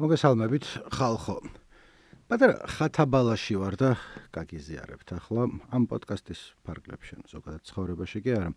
[0.00, 1.36] მოგესალმებით ხალხო.
[2.24, 3.90] პატარა ხათაბალაში ვარ და
[4.32, 8.48] გაგიზიარებთ ახლა ამ პოდკასტის ფარგლებში, ზოგადად ცხოვრებაში კი არა.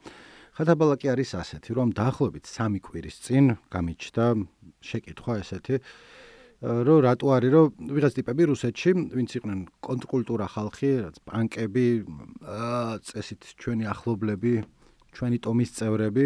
[0.55, 4.25] ხათაბალა კი არის ასეთი, რომ დაახლოებით 3 კვირის წინ გამიჩნდა
[4.79, 5.76] შეკითხვა ესეთი,
[6.63, 11.88] რომ რატო არის რომ ვიღაც ტიპები რუსეთში, ვინც იყვნენ კონტრკულტურა ხალხი, რაც პანკები,
[13.12, 14.54] წესით ჩვენი ახლობლები,
[15.12, 16.26] ჩვენი ტომის წევრები,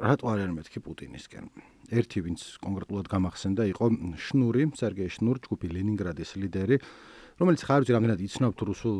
[0.00, 1.76] რატო არიან მეთქი პუტინისკენ?
[1.88, 3.86] ერთი ვინც კონკრეტულად გამახსენდა იყო
[4.20, 6.76] შნური, სერგეი შნურ, ჯგუფი ლენინგრადის ლიდერი,
[7.38, 8.96] რომელიც ხარ ვიცი რამდენად იცნობთ რუსულ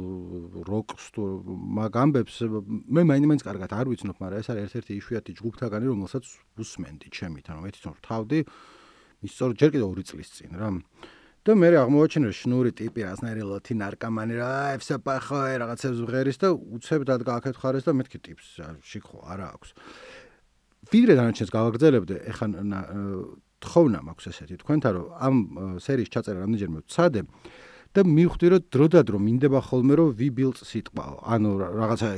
[0.64, 1.22] როკს თუ
[1.78, 2.36] მაგ ამბებს,
[2.94, 6.24] მე მაინც კარგად არ ვიცნობ, მაგრამ ეს არის ერთ-ერთი იშვიათი ჯგუფთაგანი, რომელსაც
[6.56, 8.38] უსმენდი ჩემით, ანუ მე თვითონ ვთავდი
[9.26, 10.70] ის სწორ ჯერ კიდევ ორი წლის წინ რა.
[11.48, 17.88] და მე აღმოაჩინე შნური ტიპი რასნაირი ლოთი ნარკომანი რა, ეფსაპახო რაღაცებს ვღერის და უცებდად გააკეთხარეს
[17.88, 18.46] და მეთქი ტიპს
[18.84, 19.68] შიქო არა აქვს.
[20.92, 22.46] ვიდრე დანარჩენს გავაგრძელებდე, ეხა
[23.58, 25.34] თხოვნა მაქვს ესეთი თქვენთან, რომ ამ
[25.82, 27.20] სერიის ჩაწერა რამდენჯერმე ვცადე
[27.96, 31.16] და მივხვდი, რომ დროდადრო მინდება ხოლმე რომ ვიბილწ სიტყვაო.
[31.26, 32.08] ანუ რაღაცა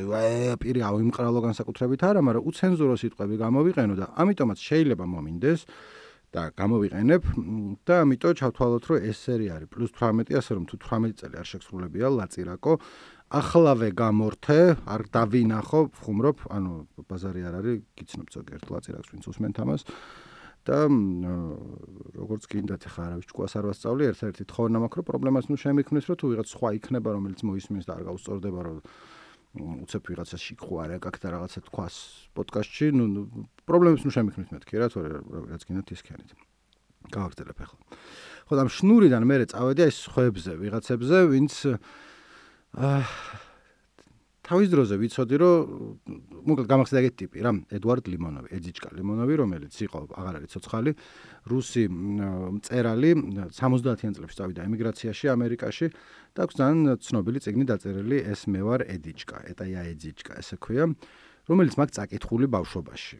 [0.60, 5.60] პირი ავიმყრალო განსაკუთრებით არა, მაგრამ უცენზურო სიტყვები გამოვიყენო და ამიტომაც შეიძლება მომინდეს
[6.30, 7.22] და გამოვიყენებ
[7.86, 11.46] და ამიტომ ჩავთვალოთ, რომ ეს სერია არის პლუს 18, ასე რომ თუ 18 წელი არ
[11.50, 12.72] შეგსრულებია ლაწირაკო
[13.30, 14.58] ახლავე გამორთე,
[14.90, 16.72] არ დავინახო, ხუმრობ, ანუ
[17.06, 19.86] ბაზარი არ არის, გიცნობ ზოგიერთ ლაწირაკს ვინც უსმენთ ამას.
[20.60, 20.76] და
[22.20, 26.16] როგორც გინდათ ხა არავის ჭკუას არ ვასწავლი, ერთ-ერთი თხოვნა მაქვს, რომ პრობლემას ნუ შემიქმნეს, რომ
[26.20, 28.76] თუ ვიღაც სხვა იქნება, რომელიც მოისმენს და არ გაუსწორდება, რომ
[29.88, 31.96] უცებ ვიღაცა შიქო არა გაქვს და რაღაცა თქვას
[32.36, 33.04] პოდკასტში, ნუ
[33.64, 35.08] პრობლემას ნუ შემიქმნეს მეთქი რა, თორე
[35.48, 36.30] რაც გინდათ ის ქენით.
[37.08, 37.80] გავაგრძელებ ახლა.
[38.52, 41.80] ხო და შნურიდან მე წავედი აი სხვებზე, ვიღაცებზე, ვინც აა
[44.50, 45.54] თავის დროზე ვიცოდი რომ
[46.42, 50.92] მოკლედ გამახსენდა ეგეთი ტიპი რა ედვარდ ლიმონოვი ეძიჭკა ლიმონოვი რომელიც იყო აღარ არის ცოცხალი
[51.50, 53.10] რუსი მწერალი
[53.54, 55.86] 70-იან წლებში წავიდა ემიგრაციაში ამერიკაში
[56.34, 60.90] და აქვს ძალიან ცნობილი წიგნი დაწერილი ეს მე ვარ ეძიჭკა ეტაია ეძიჭკა ესე ქვია
[61.50, 63.16] რომელიც მაგ წაკითხული ბავშვობაში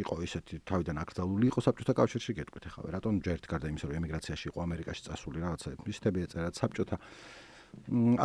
[0.00, 4.46] იყო ისეთი თავიდან აკრძალული იყო საბჭოთა კავშირში გეტყვით ახლა რატომ ჯერთ გარდა იმისა რომ ემიგრაციაში
[4.50, 6.96] იყო ამერიკაში წასული რაღაცა ისეთები ეწერა საბჭოთა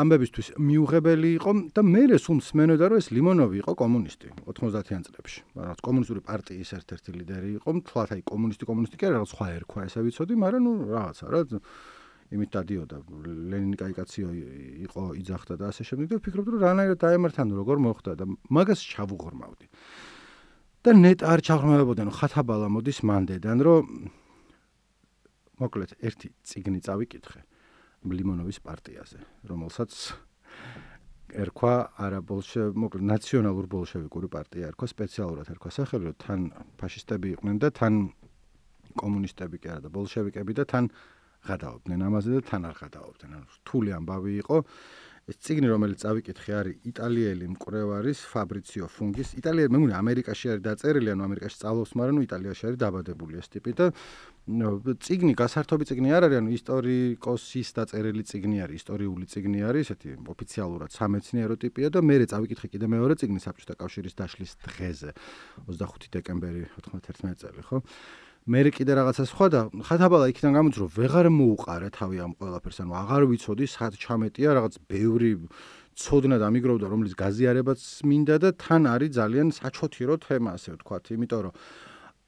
[0.01, 5.39] ამბებისთვის მიუღებელი იყო და მე სულ მსმენოდა რომ ეს ლიმონოვი იყო კომუნისტი 90-იან წლებში.
[5.53, 9.79] რაღაც კომუნისტური პარტიის ერთ-ერთი ლიდერი იყო, თლათ აი კომუნისტი კომუნისტი კი არა, რაღაც სხვა ერქვა,
[9.85, 11.41] ესე ვიცოდი, მაგრამ ნუ რაღაცა რა
[12.31, 12.97] იმით დადიოდა.
[13.51, 14.27] ლენინი кайკაციო
[14.87, 18.79] იყო იძახდა და ასე შემდეგ და ვფიქრობდი რომ რანაირად დაემართა ნუ როგორ მოხდა და მაგას
[18.87, 19.67] ჩავუღრმავდი
[20.81, 23.83] და ნეტ არ ჩავღრმავებოდი ნუ ხათაბალა მოდის მანდედან რომ
[25.61, 27.39] მოკლედ ერთი ციგნი წავიკითხე.
[28.01, 29.19] ლიმონოვის პარტიაზე,
[29.49, 29.91] რომელსაც
[31.31, 36.41] ერქვა არაბოლშე, მოკლედ ნაციონალურ ბოლშევიკური პარტია ერქვა სპეციალურად ერქვა სახელი, რომ თან
[36.81, 37.93] ფაშისტები იყვნენ და თან
[38.99, 40.89] კომუნისტები კი არა და ბოლშევიკები და თან
[41.47, 43.31] გადაობდნენ ამაზე და თან არ გადაობდნენ.
[43.37, 44.57] ანუ რთული ამბავი იყო.
[45.31, 51.09] ეს ციგნი რომელიც წავიკითხე არის იტალიელი მკვლევარის ფაბრიციო ფუნგის იტალიელი მე მგონი ამერიკაში არის დაწერილი
[51.15, 53.85] ანუ ამერიკაში სწავლობს მაგრამ ნუ იტალიაში არის დაბადებული ეს ტიპი და
[55.05, 60.89] ციგნი გასართობი ციგნი არ არის ანუ ისტორიკოსის დაწერილი ციგნი არის ისტორიული ციგნი არის ესეთი ოფიციალურად
[60.97, 65.11] სამეცნიერო ტიპია და მე წავიკითხე კიდე მეორე ციგნი საბჭოთა კავშირის დაშლის დღეზე
[65.69, 67.77] 25 დეკემბერი 91 წელი ხო
[68.51, 73.23] მე კიდე რაღაცა სხვა და ხათაბალა იქიდან გამოწრო ვეღარ მოუყარა თავი ამ ყველაფერს ანუ აღარ
[73.31, 75.31] ვიცოდი სად ჩამეტია რაღაც ბევრი
[75.95, 77.79] ცოდნა დამიგროვდა რომელიც გაზიარებაც
[78.11, 81.53] მინდა და თან არის ძალიან საჩოთირო თემა ასე ვთქვათ იმიტომ რომ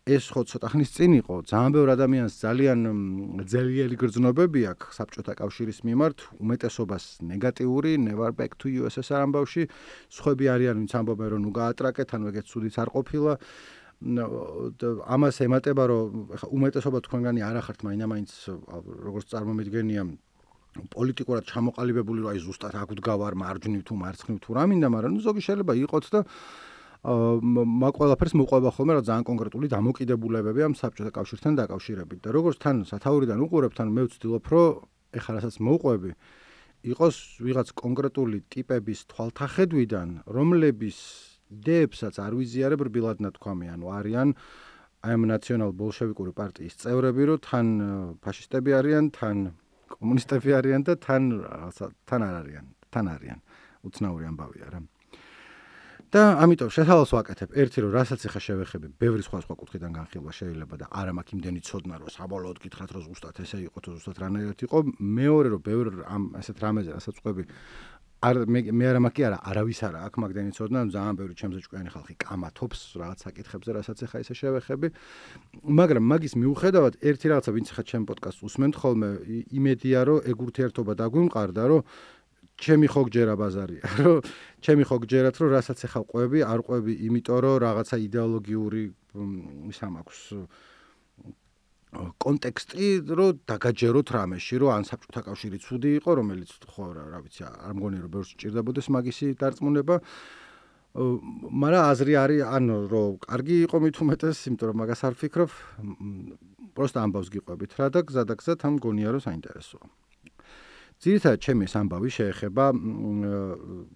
[0.03, 2.79] ეს ხო ცოტა ხნის წინ იყო ძალიან ბევრ ადამიანს ძალიან
[3.51, 9.63] ძლიერი გრძნობები აქვს საბჭოთა კავშირის მიმართ უმეტესობას ნეგატიური never back to USSR ამბავში
[10.11, 13.33] სხვები არიან ვინც ამბობენ რომ ნუ გაატრაკეთ ანუ ეგეც ცუდიც არ ყოფილა
[14.03, 18.31] ამას ემატება რომ ხა უმეტესობა თქვენგანი არ ახართ მაინამაინც
[19.07, 20.03] როგორც წარმომიდგენია
[20.91, 25.21] პოლიტიკურად ჩამოყალიბებული რომ აი ზუსტად აქ ვდგავარ მარჯვნივ თუ მარცხნივ თუ რა მინდა მაგრამ ნუ
[25.23, 26.19] ზოგი შეიძლება იყოს და
[27.03, 32.75] მაგ ყველაფერს მოყვება ხოლმე რა ძალიან კონკრეტული დამოკიდებულებები ამ საბჭოთა კავშირთან დაკავშირებით და როგორც თან
[32.87, 36.11] სათაურიდან უყურებთ თან მე ვცდილობ რომ ეხლა რასაც მოყვები
[36.83, 40.97] იყოს ვიღაც კონკრეტული ტიპების თვალთახედვიდან რომლების
[41.51, 44.29] იდეებსაც არ ვიზიარებ რბილად ნათქვამი, ანუ არიან
[45.03, 47.67] აი ამ ნაციონალ ბოლშევიკური პარტიის წევრები, რომ თან
[48.23, 49.37] ფაშისტები არიან, თან
[49.91, 51.23] კომუნისტები არიან და თან
[52.07, 53.39] თან არ არიან, თან არიან.
[53.83, 54.81] უცნაური ამბავია რა.
[56.13, 60.75] და ამიტომ შესაძლოა ვაკეთებ ერთი რომ რასაც ახლა შევეხები, ბევრი სხვა სხვა კუთხიდან განხილვა შეიძლება
[60.77, 64.59] და არა მაქვს იმდენი ცოდნა რომ საბოლოოდ გითხრათ რომ ზუსტად ესე იყო თუ ზუსტად რანაირად
[64.61, 64.77] იყო.
[65.01, 67.43] მეორე რომ ბევრი ამ ასეთ რამეზე რასაც ყვები
[68.23, 71.89] არ მე მე არა მაკი არა არავის არა აქ მაგდენი ცოდნა ძალიან ბევრი ჩემზე ჭკვიანი
[71.91, 74.87] ხალხი კამათობს რაღაც საკითხებზე რასაც ახლა ისე შევეხები.
[75.67, 79.09] მაგრამ მაგის მიუხედავად ერთი რაღაცა ვინც ხა ჩემ პოდკასტს უსმენთ ხოლმე
[79.59, 81.81] იმედია რომ ეგ ურთიერთობა დაგვიმყარდა რომ
[82.63, 84.17] ჩემი ხო გჯერა ბაზარია რომ
[84.63, 88.83] ჩემი ხო გჯერათ რომ რასაც ახლა ყვები არ ყვები იმიტომ რომ რაღაცა იდეოლოგიური
[89.73, 90.21] ის ამაქვს
[91.93, 97.73] კონტექსტი რომ დაგაჯეროთ რამეში რომ ან საბჭოთა კავშირი ცუდი იყო რომელიც ხო რა ვიცი არ
[97.77, 99.95] მგონი რომ ბევრს ჭირდებოდეს მაგისი დარწმუნება.
[100.93, 105.51] მაგრამ აზრი არის ანუ რომ კარგი იყო მით უმეტეს იმიტომ რომ მაგას არ ფიქრობ
[106.77, 109.85] პროსტა ამბავს გიყვებით რა და გზადაგზად ამ გონია რომ საინტერესოა.
[111.03, 112.65] ძირითადად ჩემი ამბავი შეეხება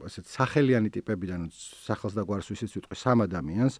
[0.09, 3.79] ასეთ სახელიანი ტიპებიდან სახელს და გვარს ვისაც ვიტყვი სამ ადამიანს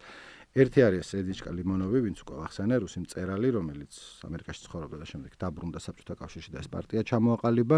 [0.56, 3.94] ერთი არის ედიჩკა ლიმონოვი, ვინც უკვე ახსენე, რუსი მწერალი, რომელიც
[4.28, 7.78] ამერიკაში ცხოვრობდა და შემდეგ დაბრუნდა საბჭოთა კავშირში და ეს პარტია ჩამოაყალიბა.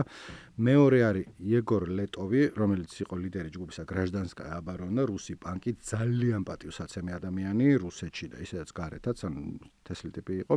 [0.69, 7.67] მეორე არის იეგორ ლეტოვი, რომელიც იყო ლიდერი ჯგუფისა გრაჟდანსკაია აბარონა, რუსი პანკი, ძალიან პატიოსაცემი ადამიანი
[7.83, 9.33] რუსეთში და ისედაც გარეთაც, ან
[9.83, 10.55] თესლი ტიპი იყო.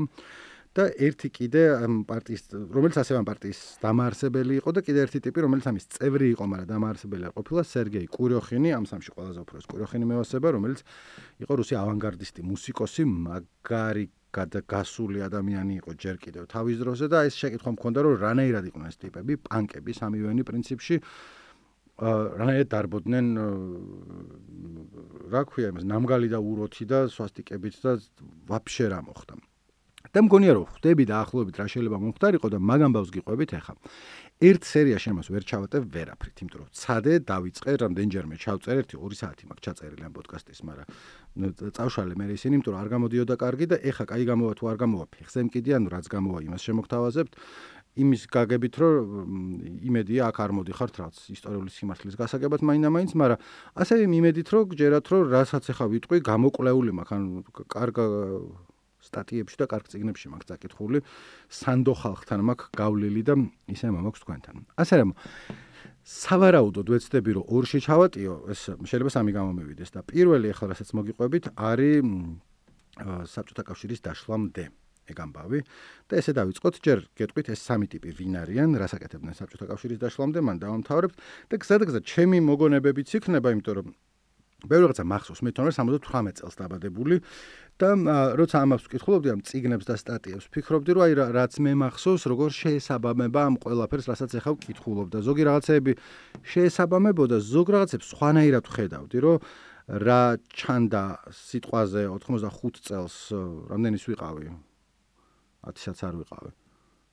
[0.72, 1.62] და ერთი კიდე
[2.08, 2.42] პარტიის
[2.72, 6.68] რომელიც ასევე ამ პარტიის დამაარსებელი იყო და კიდე ერთი ტიპი რომელიც ამის წევრი იყო, მაგრამ
[6.72, 10.80] დამაარსებელი არ ყოფილა სერგეი კურიოხინი, ამ სამში ყველაზე უფრო კურიოხინი მევასება, რომელიც
[11.44, 17.70] იყო რუსი ავანგარდისტი მუსიკოსი, მაგარი გადაგასული ადამიანი იყო ჯერ კიდევ თავის დროზე და ეს შეკითხვა
[17.76, 20.96] მქონდა რომ რანაირად იყვნენ ეს ტიპები, პანკები სამივენი პრინციპში
[22.00, 23.26] რანაირად დარბოდნენ
[25.36, 27.92] რა ქვია იმას ნამგალი და უროთი და სვასტიკებით და
[28.48, 29.51] ვაფშე რა მოხდა.
[30.12, 33.76] და მგონია რომ ხვდები დაახლოებით რა შეიძლება მომხდარიყო და მაგ ამბავს გიყვებით ახლა.
[34.44, 39.44] ერთ სერიაში ამას ვერ ჩავატევ ვერაფრით, იმიტომ რომ ცადე დავიწყე რამდენჯერმე ჩავწერ ერთი 2 საათი
[39.48, 40.86] მაქვს ჩაწერილი ამ პოდკასტის, მაგრამ
[41.72, 45.06] წავშალე მე ისინი, იმიტომ რომ არ გამოდიოდა კარგი და ეხა კაი გამოვა თუ არ გამოვა
[45.16, 47.32] ფეხზე მკიდიან, რაც გამოვა იმას შემოგთავაზებთ.
[47.92, 48.94] იმის გაგებით რომ
[49.84, 53.40] იმედია აქ არ მოდიხართ რაც ისტორიული სიმართლის გასაგებად მაინამაინც, მაგრამ
[53.76, 57.22] ასევე იმედით რომ გჯერათ რომ რასაც ახლა ვიტყვი, გამოკვლეული მაქვს, ან
[57.68, 58.04] კარგა
[59.12, 60.98] სტატიებში და კარგ წიგნებში მაქვს დაკითხული
[61.52, 63.34] სანდო ხალხთან მაქვს გავლილი და
[63.68, 64.56] ისე მაქვს თქვენთან.
[64.80, 65.10] ასე რომ
[66.02, 72.02] სავარაუდოდ ვეცდები რომ ორში ჩავატიო, ეს შეიძლება სამი გამომივიდეს და პირველი ახლა რასაც მოგიყვებით არის
[73.32, 74.64] საბჭოთა კავშირის დაშლამდე
[75.10, 75.58] ეგ ამბავი
[76.10, 80.56] და ესე დავიწყოთ ჯერ გეტყვით ეს სამი ტიპი ვინ არიან, რასაკეთებდნენ საბჭოთა კავშირის დაშლამდე, მან
[80.62, 81.16] დავამთავრებთ
[81.50, 83.88] და გზადაგზა ჩემი მოგონებებიც იქნება, იმიტომ რომ
[84.68, 87.16] ბევრი რაღაცა მახსოვს მე თვითონ 78 წელს დაბადებული
[87.82, 87.88] და
[88.38, 93.40] როცა ამას ვკითხულობდი ამ ციგნებს და სტატიებს ვფიქრობდი რომ აი რაც მე მახსოვს როგორ შეესაბამება
[93.42, 95.92] ამ ყველაფერს რასაც ახავ ვკითხულობ და ზოგი რაღაცეები
[96.46, 99.36] შეესაბამებოდა ზოგ რაღაცებს სხვანაირად ვხედავდი რომ
[100.06, 100.22] რა
[100.54, 101.04] ჩანდა
[101.34, 103.16] სიტყვაზე 85 წელს
[103.72, 104.46] რამდენის ვიყავი?
[105.66, 106.61] 10-საც არ ვიყავი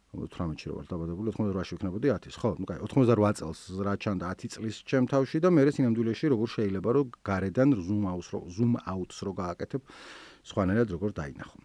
[0.10, 2.50] 18-ში რო ვარ დაბადებული 88-ში ვიქნებოდი 10-ის ხო?
[2.58, 6.90] ну კაი 88 წელს რა ჩანდა 10 წლის ჩემ თავში და მე სინამდვილეში როგორ შეიძლება
[6.98, 9.82] რომ გარედან zoom out-ს რო zoom out-ს რო გააკეთებ
[10.50, 11.58] სხვანაირად როგორ დაინახო.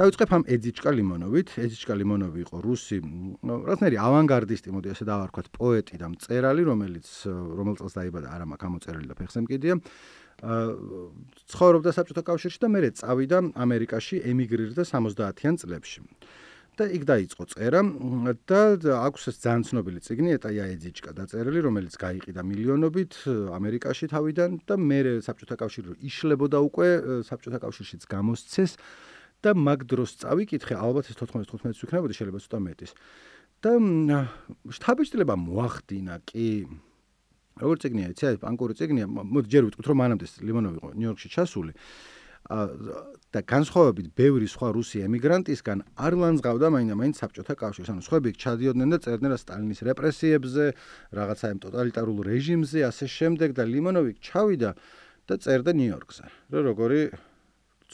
[0.00, 1.48] დავიწყებ ამ ეძიჩკა ლიმონოვით.
[1.60, 2.96] ეძიჩკა ლიმონოვი იყო რუსი
[3.44, 9.06] რაღაცნაირი ავანგარდისტი მოდი ასე დავარქვათ პოეტი და მწერალი რომელიც რომელ წელს დაიბადა არა მაქვს ამოწერილი
[9.12, 9.74] და ფეხზე მკიდია.
[11.52, 16.00] ცხოვრობდა საბჭოთა კავშირში და მერე წავიდა ამერიკაში ემიგრირდა 70-იან წლებში
[16.78, 17.80] და იქ დაიწყო წერა
[18.50, 18.60] და
[19.06, 23.12] აქვს ეს ძალიან ცნობილი წიგნი ეტაია ეძიჩკა დაწერილი რომელიც გაიყიდა მილიონობით
[23.58, 26.88] ამერიკაში თავიდან და მე საბჭოთა კავშირში იშლებოდა უკვე
[27.30, 28.72] საბჭოთა კავშირშიც გამოსცეს
[29.44, 32.92] და მაგ დროს წავიკითხე ალბათ ეს 95-ს ვიქნებოდი შეიძლება ცოტა მეტის.
[33.64, 34.28] და
[34.68, 36.48] შტაბიჭდილება მოახდინა კი
[37.60, 41.72] როგორ წიგნია იცი პანკური წიგნია მოდი ჯერ ვიტყვით რომ მანამდე ლიმონოვი იყო ნიუ-იორკში ჩასული
[42.44, 47.88] და განსხვავებით ბევრი სხვა რუსი ემიგრანტისგან არ ლანძღავდა მაინდა-მაინც საბჭოთა კავშირს.
[47.90, 50.64] ანუ სხვები ჩადიოდნენ და წერდნენ რა სტალინის რეპრესიებზე,
[51.18, 54.70] რაღაცა იმ ტოტალიტარულ რეჟიმზე, ასე შემდეგ და ლიმონოვი ჩავიდა
[55.24, 56.24] და წერდა ნიუ-იორკზე.
[56.52, 57.00] რომ როგორი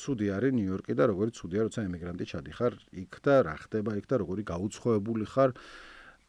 [0.01, 2.73] ცუდი არის ნიუ-იორკი და როგორი ცუდია როცა ემიგრანტი ჩადიხარ
[3.05, 5.51] იქ და რა ხდება იქ და როგორი გაუცხოებული ხარ.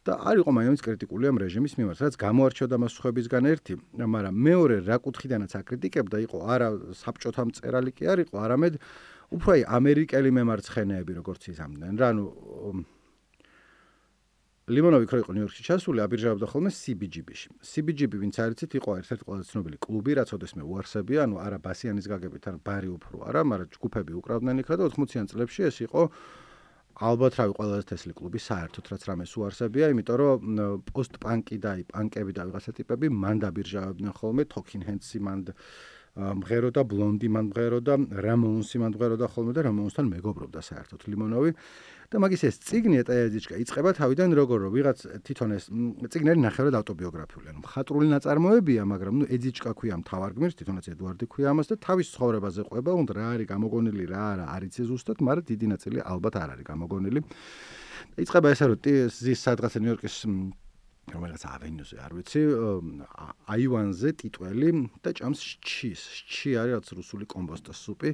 [0.02, 4.76] და არ იყო მაინც კრიტიკული ამ რეჟიმის მიმართ, რაც გამოარჩევდა მას ხუებისგან ერთი, მაგრამ მეორე
[4.82, 6.68] რა კუთხიდანაც აკრიტიკებდა, იყო არა
[6.98, 8.74] საბჭოთა მწერალი კი არ იყო, არამედ
[9.30, 11.92] უფრო აი ამერიკელი მემარცხენეები როგორც იზამდნენ.
[12.02, 12.26] რა ნუ
[14.70, 17.48] ლიმონოვი ქრო იყო ნიუ-იორკში ჩასული, აბირჟავდა ხოლმე CBGB-ში.
[17.66, 22.44] CBGB ვინც არიცით, იყო ერთ-ერთი ყველაზე ცნობილი კლუბი, რაც ოდესმე უარსებია, ანუ არა ბასიანის გაგებით,
[22.46, 26.02] ან ბარი უფრო არა, მაგრამ ჯგუფები უკრავდნენ იქ და 80-იან წლებში ეს იყო
[26.92, 30.60] ალბათ რავი ყველაზე თესლი კლუბი საერთოდ რაც რამე სუარსებია, იმიტომ რომ
[30.92, 35.40] პოსტ-პანკი და აი პანკები და ვიღაცა ტიპები მან დაბირჟავდნენ ხოლმე თოქინ ჰენსი მან
[36.12, 41.00] მღერო და ბლონდი მან მღერო და რამონსი მან მღერო და ხოლმე და რამონსთან მეგობრობდა საერთოდ
[41.08, 41.50] ლიმონოვი
[42.12, 45.64] და მაგის ეს ციგნი ეტაეძიჩკა იწება თავიდან როგორ რომ ვიღაც თვითონ ეს
[46.12, 51.24] ციგნი არის ნახევრად ავტობიოგრაფიული ანუ ხატრული ნაწარმოებია მაგრამ ნუ ეძიჩკა ქვია მთავარ გმირს თვითონაც ედუარდი
[51.32, 55.48] ქვია ამას და თავის ცხოვრებაზე ყვება უნდა რა არის გამოგონილი რა არა არის ზუსტად მაგრამ
[55.48, 57.20] დიდი ნაწილი ალბათ არ არის გამოგონილი.
[58.20, 58.78] იწება ესე რომ
[59.08, 60.16] ზის სადღაც ნიუ-იორკის
[61.12, 62.40] რომელიღაც ავენიუზე არ ვიცი
[63.54, 64.70] აივანზე ტიტველი
[65.04, 66.02] და ჭამს ჩის
[66.32, 68.10] ჩი არის რაც რუსული კომბოსტოს სუპი.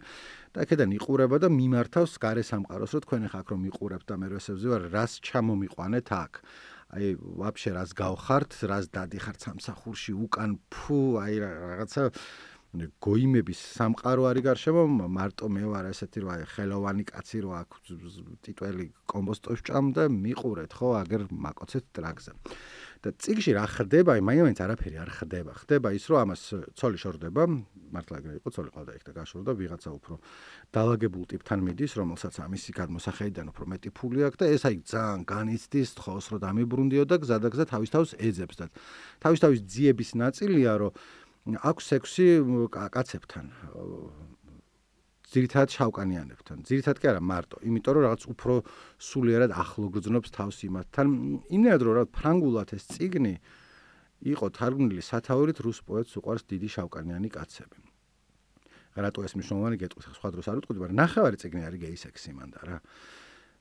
[0.53, 4.27] და აქედან იყურება და მიმართავს გარე სამყაროს რომ თქვენ ახ აქ რომ იყურებთ და მე
[4.35, 6.33] რესებზე ვარ რას ჩამომიყვანეთ აქ?
[6.89, 10.13] აი ვაფშე რას გავხართ რას დადიხართ სამსახურში?
[10.25, 12.03] უკან ფუ აი რაღაცა
[13.05, 14.83] გოიმების სამყარო არის გარშემო?
[15.09, 17.71] მარტო მე ვარ ესეთი აი ხელოვანი კაცი რო აქ
[18.45, 20.89] ტიტველი კომბოსტოს ჭამ და მიყურეთ ხო?
[21.01, 22.33] აგერ მაკოცეთ ტრაქზე
[23.03, 25.53] და ციგში რა ხდება აი მაინც არაფერი არ ხდება.
[25.63, 26.43] ხდება ის რომ ამას
[26.75, 27.43] ცოლი შორდება
[27.95, 30.15] მართლა ეგრე იყო ცოლი ყავდა იქ და გაშორდა ვიღაცა უფრო
[30.75, 35.89] დაალაგებულ ტიპთან მიდის რომელსაც ამისი გადმოსახედიდან უფრო მეტი ფული აქვს და ეს აი ძალიან განიცდის
[35.99, 38.67] თხოვს რომ დამიბრუნდიო და გზადაგზა თავის თავს ეძებს და
[39.23, 40.93] თავის თავის ძიების ნაწილია რომ
[41.65, 42.27] აქვს სექსი
[42.75, 43.47] კაცებთან
[45.29, 46.57] ძირითადად შავკანიანებთან.
[46.65, 48.55] ძირითადად კი არა მარტო, იმიტომ რომ რაღაც უფრო
[48.97, 51.07] სულიერად ახლო გრძნობს თავს იმათთან.
[51.53, 53.35] იმენად რომ რაღაც ფრანგულად ეს ციგნი
[54.33, 57.79] იყო თარგმნილი სათაურით რუს პოეტს უყვარს დიდი შავკანიანი კაცები.
[58.99, 62.61] რატო ეს მნიშვნელოვანი გეტყვით, სხვა დროს არ უტყუდი, მაგრამ ნახევარი ციგნი არის გეი სექსი მანდა
[62.67, 62.79] რა.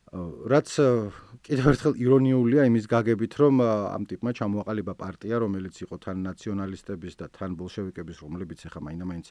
[0.08, 0.70] რაც
[1.44, 3.60] კიდევ ერთხელ ირონიულია იმის გაგებით, რომ
[3.92, 9.28] ამ ტიპმა ჩამოაყალიბა პარტია, რომელიც იყო თან ნაციონალისტების და თან ბოლშევიკების, რომლებიც ახლა მაინდა-მაინც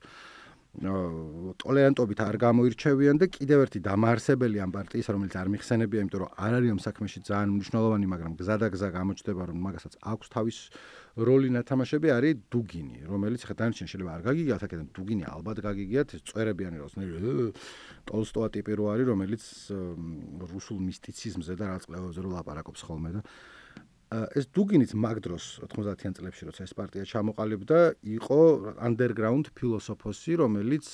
[0.77, 6.53] ტოლერანტობით არ გამოირჩევიან და კიდევ ერთი დამაარსებელი ამ პარტიის, რომელიც არ მიხსენებია, იმიტომ რომ არ
[6.59, 10.57] არის ამ საქმეში ძალიან მნიშვნელოვანი, მაგრამ გზადაგზა გამოჩნდება, რომ მაგასაც აქვს თავის
[11.17, 16.77] როლი ნათამაშები არის დუგინი, რომელიც ხა დანარჩენ შეიძლება არ გაგიგიათ, აქედან დუგინი ალბათ გაგიგიათ, წვერებიანი
[16.77, 17.17] როსნერი
[18.05, 19.45] ტოლსტოა ტიპი რო არის, რომელიც
[20.53, 23.21] რუსულ მისტიციზმზე და რაღაც ყლევაზე რო ლაპარაკობს ხოლმე და
[24.11, 28.41] ეს დუგინიც მაგ დროს 90-იან წლებში როცა ეს პარტია ჩამოყალიბდა, იყო
[28.79, 30.87] underground ფილოსოფოსი, რომელიც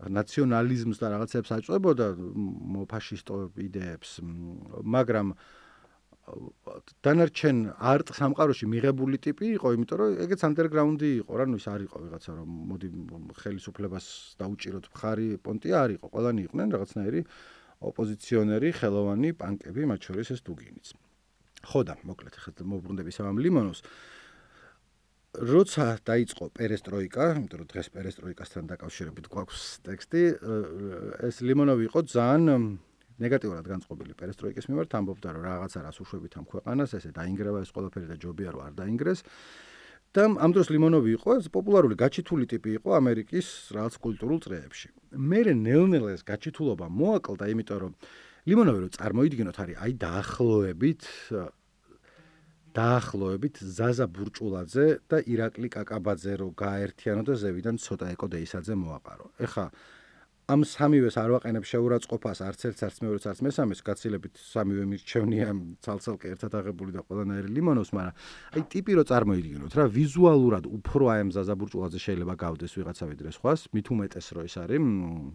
[0.00, 2.06] ნაციონალიზმს და რაღაცებს აწვებოდა
[2.88, 4.10] ფაშისტო იდეებს,
[4.80, 5.36] მაგრამ
[7.04, 11.80] დანარჩენ არტ სამყაროში მიღებული ტიპი იყო, იმიტომ რომ ეგეც underground-ი იყო, რა, ნუ ის არ
[11.84, 12.88] იყო ვიღაცა რომ მოდი
[13.44, 14.06] ხელისუფლებას
[14.40, 17.20] დაუჭიროთ მხარი, პონტი არ იყო, ყველანი იყვნენ რაღაცნაირი
[17.90, 21.09] ოპოზიციონერი, ხელოვანი პანკები, მათ შორის ეს დუგინიც.
[21.64, 23.82] ხო და მოკლედ ხეთ მოbrunდები სამ ლიმონოს
[25.30, 30.22] როცა დაიწყო პერესტროიკა, იმიტომ რომ დღეს პერესტროიკასთან დაკავშირებით გვაქვს ტექსტი,
[31.22, 32.64] ეს ლიმონოვი იყო ძალიან
[33.20, 38.06] ნეგატიურად განწყობილი პერესტროიკის მიმართ, ამბობდა რომ რაღაცა რას უშვებით ამ ქვეყანას, ესე დაინგრევა ეს ყველაფერი
[38.10, 39.20] და ჯობია რომ არ დაინგრეს.
[40.10, 44.88] და ამ დროს ლიმონოვი იყო ეს პოპულარული გაჩითული ტიპი იყო ამერიკის რაღაც კულტურულ წრეებში.
[45.14, 47.92] მე ნელ-ნელა ეს გაჩითულობა მოაკლდა, იმიტომ რომ
[48.50, 51.02] ლიმონოვი რო წარმოიდგინოთ არის აი დაახლოებით
[52.74, 59.26] დაახლოებით ზაზა ბურჭულაძე და ირაკლი კაკაბაძე რო გააერთიანო და ზევიდან ცოტა ეკოდეისაძე მოაყარო.
[59.46, 59.64] ეხა
[60.50, 63.80] ამ სამივეს არ ვაყენებ შეურაცხყოფას არც ერთს არც მეორეს არც მესამეს.
[63.86, 65.48] გაცილებით სამივე მირჩევნია
[65.84, 68.14] ცალცალკე ერთად აღებული და ყველანაირი ლიმონოს, მაგრამ
[68.58, 73.30] აი ტიპი რო წარმოიდგინოთ რა ვიზუალურად უფრო აი ამ ზაზა ბურჭულაძე შეიძლება გავდეს ვიღაცა ვიდრე
[73.30, 74.82] სხვას, მით უმეტეს რო ეს არის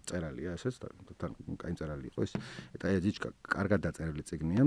[0.04, 0.76] წერალია ესეც
[1.16, 1.32] თან
[1.64, 2.32] კაი წერალი იყო ეს.
[2.76, 4.64] ეტა ეძიჩკა კარგად დაწერილი ციგნია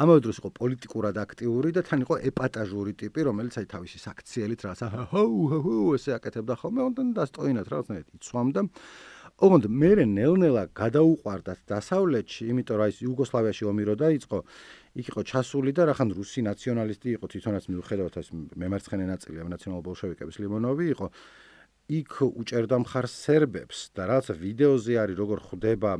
[0.00, 4.86] ამავე დროს იყო პოლიტიკურად აქტიური და თან იყო ეპატაჟური ტიპი, რომელიც აი თავისი საქციელით რაღაცა
[5.12, 5.22] ჰო
[5.64, 8.60] ჰო ესე აკეთებდა ხოლმე, უნდა დასტოინათ რაღაცნაირად იცვამდა.
[9.42, 14.38] ოღონდ მე ნელ-ნელა გადაუყვარდათ დასავლეთში, იმიტომ რომ აი იუგოსლავიაში ომი რო დაიწყო,
[15.02, 18.28] იქ იყო ჩასული და რახან რუსი ნაციონალისტი იყო თვითონაც მიუხედავად ეს
[18.62, 21.06] მემარცხენე ნაწილი ამ ნაციონალ-ბოლშევიკების ლიმონოვი იყო.
[21.90, 25.92] იქ უჭერდა მხარს სერბებს და რაღაც ვიდეოზე არის როგორ ხვდება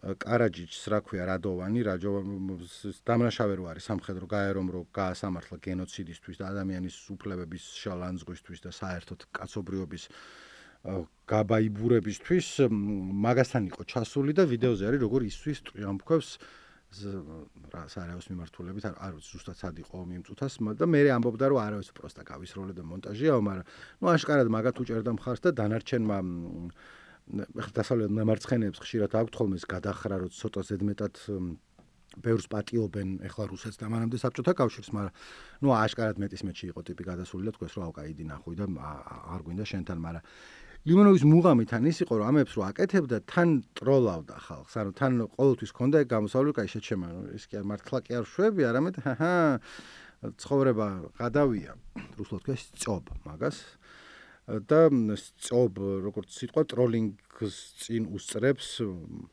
[0.00, 2.56] კარაჯიჩს რა ქვია რადოვანი რაჯოვანი
[3.06, 10.04] დამნაშავე რო არის სამხედრო გაერომ რო გაასამართლა გენოციდისთვის და ადამიანის უფლებების შალანძღვისთვის და საერთოდ კაცობრიობის
[11.30, 12.48] გაბაიბურებისთვის
[13.26, 16.28] მაგასთან იყო ჩასული და ვიდეოზე არის როგორ ისვის ტრიამფქებს
[17.70, 21.92] რა სარაოს მიმართულებით არ ვიცი ზუსტად სად იყო მიმწუთას და მე მე ამბობდა რომ არავის
[21.94, 23.66] პროსტა გავისროლე და მონტაჟიაო მაგრამ
[24.02, 26.18] ნუ აშკარად მაგათ უჭერდა მხარს და დანარჩენმა
[27.62, 31.14] ახლა დასავლეთ მემარცხენეებს ხშირად აქვთ ხოლმე ეს გადახრა რომ ცოტა ზედმეტად
[32.18, 35.14] ბევრს პატიობენ ახლა რუსეთს და მანამდე საბჭოთა კავშირს, მაგრამ
[35.62, 38.66] ნუ აშკარად მეტის მეტში იყო ტიპი გადასული და თქვენს რომ აუკაიდი ნახვი და
[39.30, 40.24] არ გვინდა შენთან, მაგრამ
[40.80, 45.72] ლიმონოვის მუღამი თან ის იყო რომ ამებს რო აკეთებდა თან ტროლავდა ხალხს, ანუ თან ყოველთვის
[45.76, 49.32] ქონდა ეგ გამოსავლი კაი შეჩემა, ის კი არ მართლა კი არ შვები, არამედ ჰაჰა
[50.40, 50.86] ცხოვრება
[51.20, 51.76] გადავია,
[52.16, 53.58] რუსულად ქვია სწობ მაგას.
[54.50, 54.88] და
[55.20, 55.78] სწობ
[56.10, 58.82] როგორც სიტყვა ტროლინგს წინ უსწრებს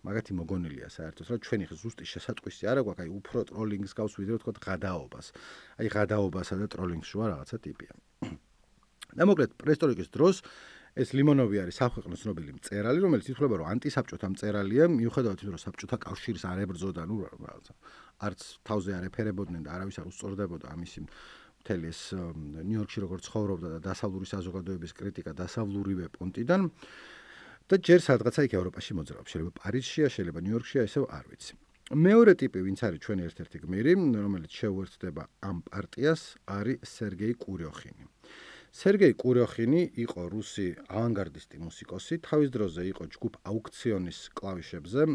[0.05, 4.51] მაგათი მოგონილია საერთოდ რა ჩვენი ზუსტი შესატყვისი არა გვაქვს აი უფრო ტროლინგს გავს ვიდრე თქო
[4.61, 5.33] ღადაობას.
[5.79, 7.91] აი ღადაობასა და ტროლინგს შუა რაღაცა ტიპია.
[9.17, 10.43] და მოკლედ პრესტორიკის დროს
[11.01, 15.97] ეს ლიმონოვი არის საფრთხის ცნობილი მწერალი რომელიც ითვლება რომ ანტისაბჭოთა მწერალია მიუხედავად იმისა რომ საბჭოთა
[16.07, 17.73] კავშირის არ ებრძოდა ნუ რაღაცა
[18.27, 20.99] არც თავზე არ ეფერებოდნენ და არავის არ უსწორდებოდა ამისი
[21.67, 26.61] მთელი ეს ნიუ-იორკში როგორ ცხოვრობდა და დასავლური საზოგადოების კრიტიკა დასავლურივე პონტიდან
[27.67, 29.31] და ჯერ სადღაცა იქ ევროპაში მოძრაობს.
[29.35, 31.53] შეიძლება პარიზშია, შეიძლება ნიუ-იორკშია, ესე არ ვიცი.
[32.07, 38.03] მეორე ტიპი, ვინც არის ჩვენი ერთ-ერთი გმირი, რომელიც შეუერთდება ამ პარტიას, არის სერგეი კურიოხინი.
[38.77, 45.05] სერგეი კურიოხინი იყო რუსი ავანგარდისტი მუსიკოსი, თავის დროზე იყო ჯგუფ აუქციონის კლავიშებზე,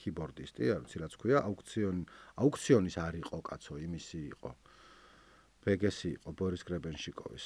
[0.00, 2.02] კიბორდისტი, არ ვიცი რა თქვია, აუქციონი,
[2.40, 4.50] აუქციონის არ იყო კაცო, იმისი იყო.
[5.66, 7.44] ვეგესი იყო ბორის გრებენშიკოვის.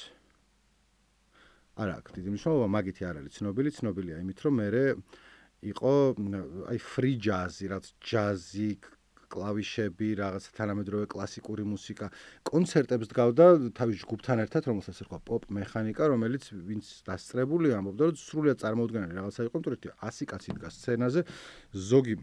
[1.81, 4.69] არა, დიდი მნიშვნელობა მაგითი არ არის ცნობილი, ცნობილია იმით, რომ მე
[5.61, 5.93] იყო
[6.71, 8.69] აი ფრი ჯაზი, რაც ჯაზი,
[9.31, 12.09] კლავიშები, რაღაც თანამედროვე კლასიკური მუსიკა,
[12.47, 13.45] კონცერტებს დგავდა
[13.77, 19.41] თავის ჯგუფთან ერთად, რომელსაც ერქვა პოპ მექანიკა, რომელიც ვინც დასწრებული ამბობდა, რომ სრულიად წარმოუდგენელი რაღაცა
[19.47, 21.21] იყო, თუმცა 100 კაცი დგას სცენაზე,
[21.91, 22.15] ზოგი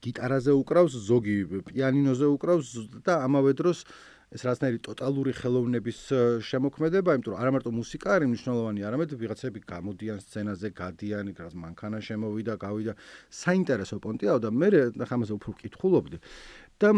[0.00, 1.36] გიტარაზე უკრავს, ზოგი
[1.68, 2.68] პიანინოზე უკრავს
[3.04, 3.84] და ამავე დროს
[4.30, 6.00] ეს რაღაცნაირი ტოტალური ხელოვნების
[6.46, 11.98] შემოქმედება, იმიტომ რომ არა მარტო მუსიკა არის მნიშვნელოვანი, არამედ ვიღაცები გამოდიან სცენაზე, გადიან, რაღაც მანქანა
[11.98, 12.92] შემოვიდა, გავიდა,
[13.26, 14.68] საინტერესო პონტია და მე
[15.02, 16.18] ახლა ამაზე უფრო კითხულობდი.
[16.80, 16.88] და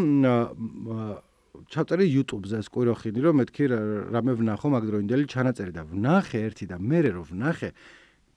[1.52, 3.64] ჩავწერე YouTube-ზე ეს კვიროხინი, რომ მეთქი
[4.12, 7.70] რამე ვნახო მაგდროინდელი ჩანაწერი და ვნახე ერთი და მე რო ვნახე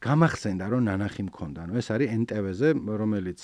[0.03, 1.61] გამახსენდა რომ ნანახი მქონდა.
[1.71, 3.39] ნუ ეს არის NTV-ზე, რომელიც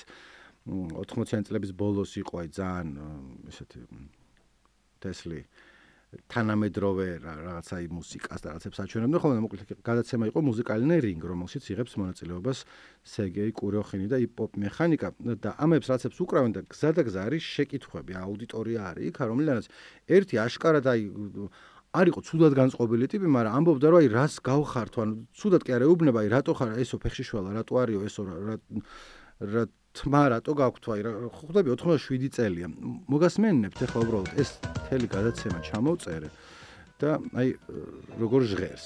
[0.67, 2.89] 80-იან წლების ბოლოს იყო ძალიან
[3.47, 3.79] ესეთი
[5.03, 5.41] თესლი.
[6.11, 12.57] თანამედროვე რაღაცა მუსიკას და რაღაცებს აჩვენებდა ხოლმე მოკლედ გადაცემა იყო მუსიკალინე რინგ რომელშიც იღებს მონაწილეობას
[13.13, 15.07] სერგეი კუროხინი და იპოპ მექანიკა
[15.39, 18.11] და ამებს რაღაცებს უკრავენ და გზა და გზა არის შეკითხვები.
[18.27, 19.65] აუდიტორია არის იქ რომელთაც
[20.19, 21.01] ერთი აშკარად აი
[21.91, 26.19] არისო ცუდად განწყობილი ტიპი მაგრამ ამბობდა რომ აი რას გავხართო ანუ ცუდად კი არ ეუბნება
[26.23, 26.75] აი რატო ხარ?
[26.83, 30.83] ესო ფეხში შველა რატო არისო რა თმა რატო გაქვთ?
[30.95, 31.01] აი
[31.35, 32.67] ხვდები 87 წელია.
[33.11, 36.29] მოგასმენებთ ახლა უბრალოდ ეს მთელი გადაცემა ჩამოვწერე
[37.01, 37.49] და აი
[38.21, 38.85] როგორ ჟღერს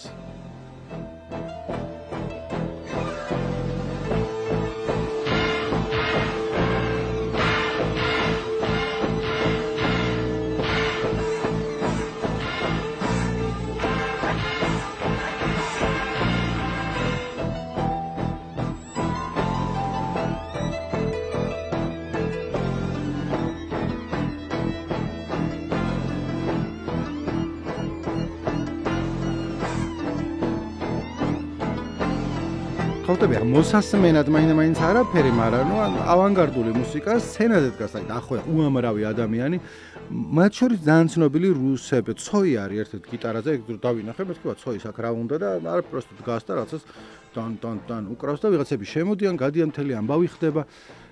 [33.05, 35.75] ხავტები მოსასმენად მაინდა-მაინც არაფერი, მაგრამ ნუ
[36.09, 39.57] ავანგარდული მუსიკა სცენაზე დგას, აი დახვე უამრავი ადამიანი.
[40.09, 45.11] მათ შორის ძალიან ცნობილი რუსები, ცოი არის ერთ-ერთ გიტარაზე, ეგ დავინახე, მეთქვა ცოი აქ რა
[45.21, 46.83] უნდა და არა პროსტო დგას და რაღაცას
[47.37, 50.61] თან თან თან უკრავს და ვიღაცები შემოდიან, გადიან მთელი ამბავი ხდება.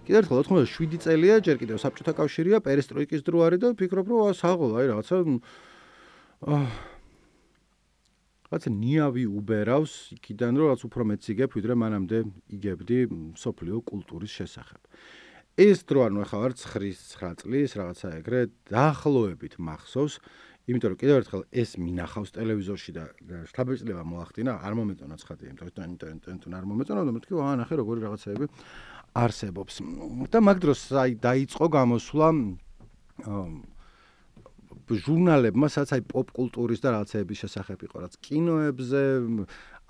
[0.09, 4.75] კიდევ ერთხელ 87 წელია, ჯერ კიდევ საბჭოთა კავშირია, პერესტროიკის დრო არის და ფიქრობ, რომ საღოლა,
[4.81, 5.15] აი რაღაცა
[6.43, 6.92] აა
[8.53, 12.17] რაც ნიავი უბერავს იქიდან რომ რაც უფრო მეც იგებ ვიდრე მანამდე
[12.53, 12.99] იგებდი
[13.41, 14.81] სოფლიო კულტურის შესახებ.
[15.53, 18.41] ეს დრო ანუ ახლა ვარ 9 წლის რაღაცა ეგრე
[18.73, 20.13] დაახლოებით მახსოვს,
[20.69, 23.03] იმიტომ რომ კიდევ ერთხელ ეს მინახავს ტელევიზორში და
[23.51, 27.99] შთაბეჭდილება მოახდინა, არ მომეწონა ცხადი, იმიტომ რომ ინტერნეტ არ მომეწონა და მეთქი აა ნახე როგორი
[28.05, 28.45] რაღაცეები
[29.13, 29.73] არსებობს.
[30.33, 32.27] და მაგ დროს აი დაიწყო გამოსვლა
[34.89, 39.03] ჟურნალებმა სადაც აი პოპ კულტურის და რაღაცების შესახებ იყო რაც კინოებზე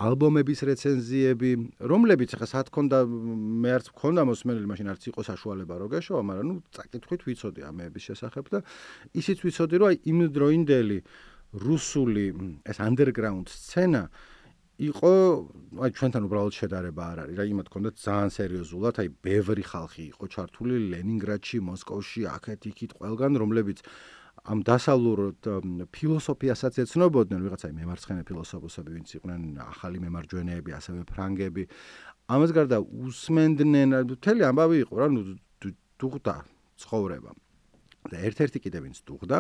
[0.04, 1.52] ალბომების რეცენზიები
[1.92, 6.48] რომლებიც ახლა სად ქონდა მე არც ქონდა მოსმენელი მაშინ არც იყო საშუალება რო გეშოვა მაგრამ
[6.50, 8.60] ნუ წაკითხვით ვიცოდი ამების შესახებ და
[9.22, 11.00] ისიც ვიცოდი რომ აი იმ დროინდელი
[11.54, 12.26] რუსული
[12.66, 14.04] ეს underground სცენა
[14.82, 15.14] იყო
[15.86, 20.26] აი ჩვენთან უბრალოდ შედარება არ არის რა იმათ ქონდათ ძალიან სერიოზულად აი ბევრი ხალხი იყო
[20.34, 23.86] ჩართული ლენინგრადში მოსკოვში აქეთ იქით ყველგან რომლებიც
[24.44, 25.20] ამ დასავლურ
[25.96, 31.64] ფილოსოფიასაც ეცნობოდნენ ვიღაცა მემარცხენე ფილოსოფოსები ვინც იყვნენ ახალი მემარჯვენეები ასევე ფრანგები
[32.36, 35.24] ამას გარდა უსმენდნენ მთელი ამბავი იყო რა ნუ
[36.04, 36.36] დუღდა
[36.84, 37.32] ცხოვრება.
[38.12, 39.38] და ერთ-ერთი კიდე ვინც დუღდა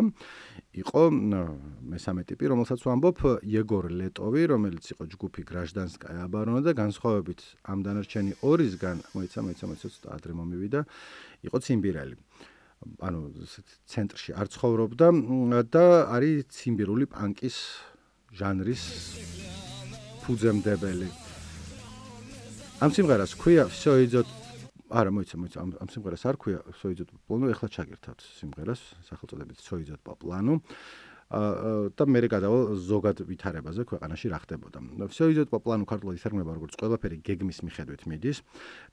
[0.79, 7.83] იყო მესამე ტიპი რომელსაც ვამბობ იეგორ ლეტოვი რომელიც იყო ჯგუფი გრაჟდანსკაია აბარონა და განსხვავებით ამ
[7.83, 10.81] დანარჩენი ორისგან მოიცა მოიცა მოიცა ადრე მომივიდა
[11.43, 12.15] იყო ციმბირელი
[13.07, 13.19] ანუ
[13.89, 15.07] ცენტრში არ ცხოვრობდა
[15.73, 17.57] და არის ციმბირული პანკის
[18.39, 18.83] ჟანრის
[20.23, 21.09] ფუძემდებელი.
[22.83, 24.27] ამ სიმღერას ქვია სოიძოთ
[24.93, 30.01] არა მოიცა მოიცა ამ ამ სიმღერას არ ქვია სოიძოთ პლანო, ეხლა ჩაგირთავთ სიმღერას სახელწოდებით სოიძოთ
[30.21, 30.59] პლანო.
[30.59, 34.79] აა და მე გადავალ ზოგად ვითარებაზე ქვეყანაში რა ხდებოდა.
[35.09, 38.37] ვსეიზოტ პლანო ქართულად ითარგმნება როგორც ყველაფერი გეგმის მიხედვით მიდის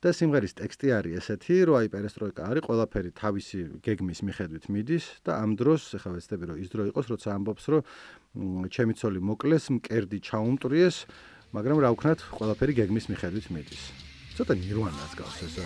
[0.00, 5.32] და სიმღერის ტექსტი არის ესეთი, რომ აი პერესტროიკა არის ყველაფერი თავისი გეგმის მიხედვით მიდის და
[5.42, 7.82] ამ დროს ეხლა ვეცდები რომ ის დრო იყოს, როცა ამბობს რომ
[8.72, 10.96] ჩემი ცოლი მოკლეს, მკერდი ჩაუმტვრიეს,
[11.50, 13.82] მაგრამ რა ვქნათ, ყველაფერი გეგმის მიხედვით მიდის.
[14.38, 15.64] ცოტა ნირვანას გავს ესა.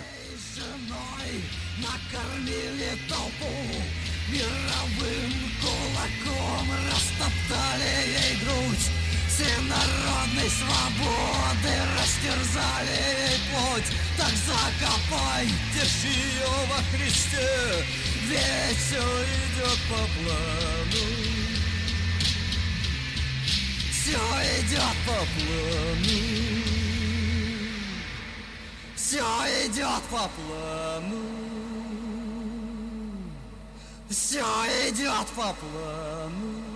[1.75, 8.87] накормили толпу мировым кулаком растоптали ей грудь
[9.27, 17.85] всенародной свободы растерзали ей плоть так закопайтесь ее во Христе
[18.27, 21.45] ведь все идет по плану
[24.05, 24.19] все
[24.59, 26.15] идет по плану.
[28.95, 29.23] Все
[29.65, 31.64] идет по плану.
[34.15, 36.74] 喜爱的阿爸不冷。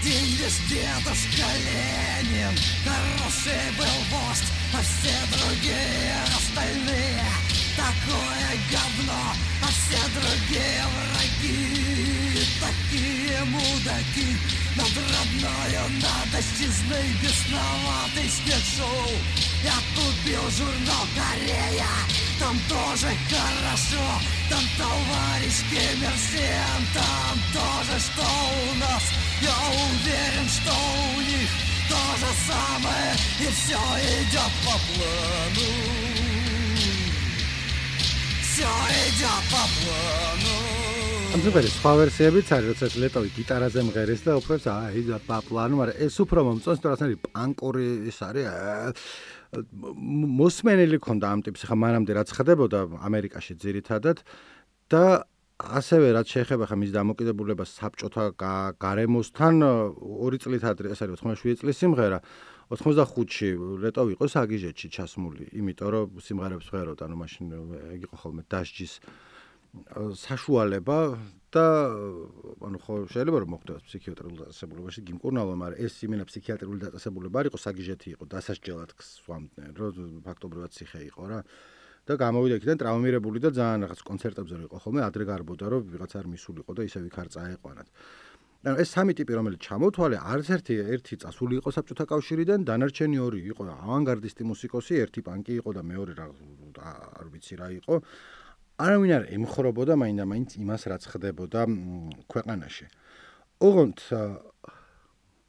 [0.00, 7.24] Один лишь дедушка Ленин Хороший был вождь, а все другие остальные.
[7.76, 12.18] Такое говно, а все другие враги.
[12.60, 14.36] Такие мудаки
[14.76, 19.10] Над родною, над исчезной бесноватый снег-шоу
[19.64, 21.86] Я купил журнал Корея
[22.38, 24.04] Там тоже хорошо
[24.48, 29.02] Там товарищи Мерсен Там тоже что у нас
[30.55, 30.73] что
[31.17, 31.49] у них
[31.89, 33.81] то же самое И все
[34.19, 35.69] идет по плану
[38.41, 38.69] Все
[39.07, 40.73] идет по плану
[41.33, 46.01] ამ სიმღერის სხვა ვერსიებიც არის, როცა ლეტოვი გიტარაზე მღერის და უფრო აი და პაპლანო, მაგრამ
[46.05, 48.45] ეს უფრო მომწონს, თორე ასეთი პანკური ის არის.
[50.37, 54.21] მოსმენელი ქონდა ამ ტიპს, ხა მანამდე რაც ხდებოდა ამერიკაში ძირითადად
[54.93, 55.25] და
[55.58, 58.24] ასევე რაც შეეხება ხა მის დამოკიდებულებას საბჭოთა
[58.78, 59.54] გარემოსთან,
[59.98, 62.18] ორი წლით ადრე, ეს არის 87 წლის სიმღერა.
[62.70, 63.48] 85-ში
[63.82, 67.46] ლეტოვი იყო საგიჟეთში ჩასმული, იმიტომ რომ სიმღერებს ვღეროთ, ანუ მაშინ
[68.06, 68.92] იყო ხოლმე დასჯის
[70.20, 70.98] საშუალება
[71.52, 71.66] და
[72.60, 77.58] ანუ ხო შეიძლება რომ მოხდეს ფსიქიატრიულ დაწესებულებაში გიმკურნალო, მაგრამ ეს იმენა ფსიქიატრიული დაწესებულება არ იყო
[77.64, 79.92] საგიჟეთი იყო, დასასჯელად swamდნენ, რომ
[80.28, 81.40] ფაქტობრივად ციხე იყო რა.
[82.08, 86.26] და გამოვიდა იქიდან ტრავმირებული და ძალიან რაღაც კონცერტებზე იყო ხოლმე, ადრე გარბოდა რომ ვიღაც არ
[86.32, 87.88] მისულიყო და ისევ იქ არ წაეყვანათ.
[88.58, 93.40] ანუ ეს სამი ტიპი რომელიც ჩამოთვალე, არც ერთი ერთი წასული იყო საბჭოთა კავშირიდან, დანარჩენი ორი
[93.54, 96.26] იყო ავანგარდისტი მუსიკოსი, ერთი პანკი იყო და მეორე რა
[97.22, 97.94] არ ვიცი რა იყო.
[98.82, 101.60] არავინ არ ემხრობოდა მაინდა-მაინც იმას რაც ხდებოდა
[102.26, 102.86] ქვეყანაში.
[103.62, 103.98] ოღონდ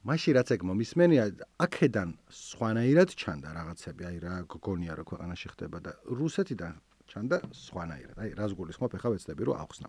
[0.00, 1.24] მაშინ რაც ეგ მომისმენია,
[1.60, 6.74] აქედან სხვანაირად ჩანდა რაღაცები, აი რა გონია რა ქვეყანაში ხდება და რუსეთიდან
[7.10, 8.16] ჩანდა სხვანაირად.
[8.16, 9.88] აი რას გულისხმობ, ახლა ვეცდები რომ ახსნა.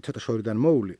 [0.00, 0.96] ცოტა შორიდან მოული,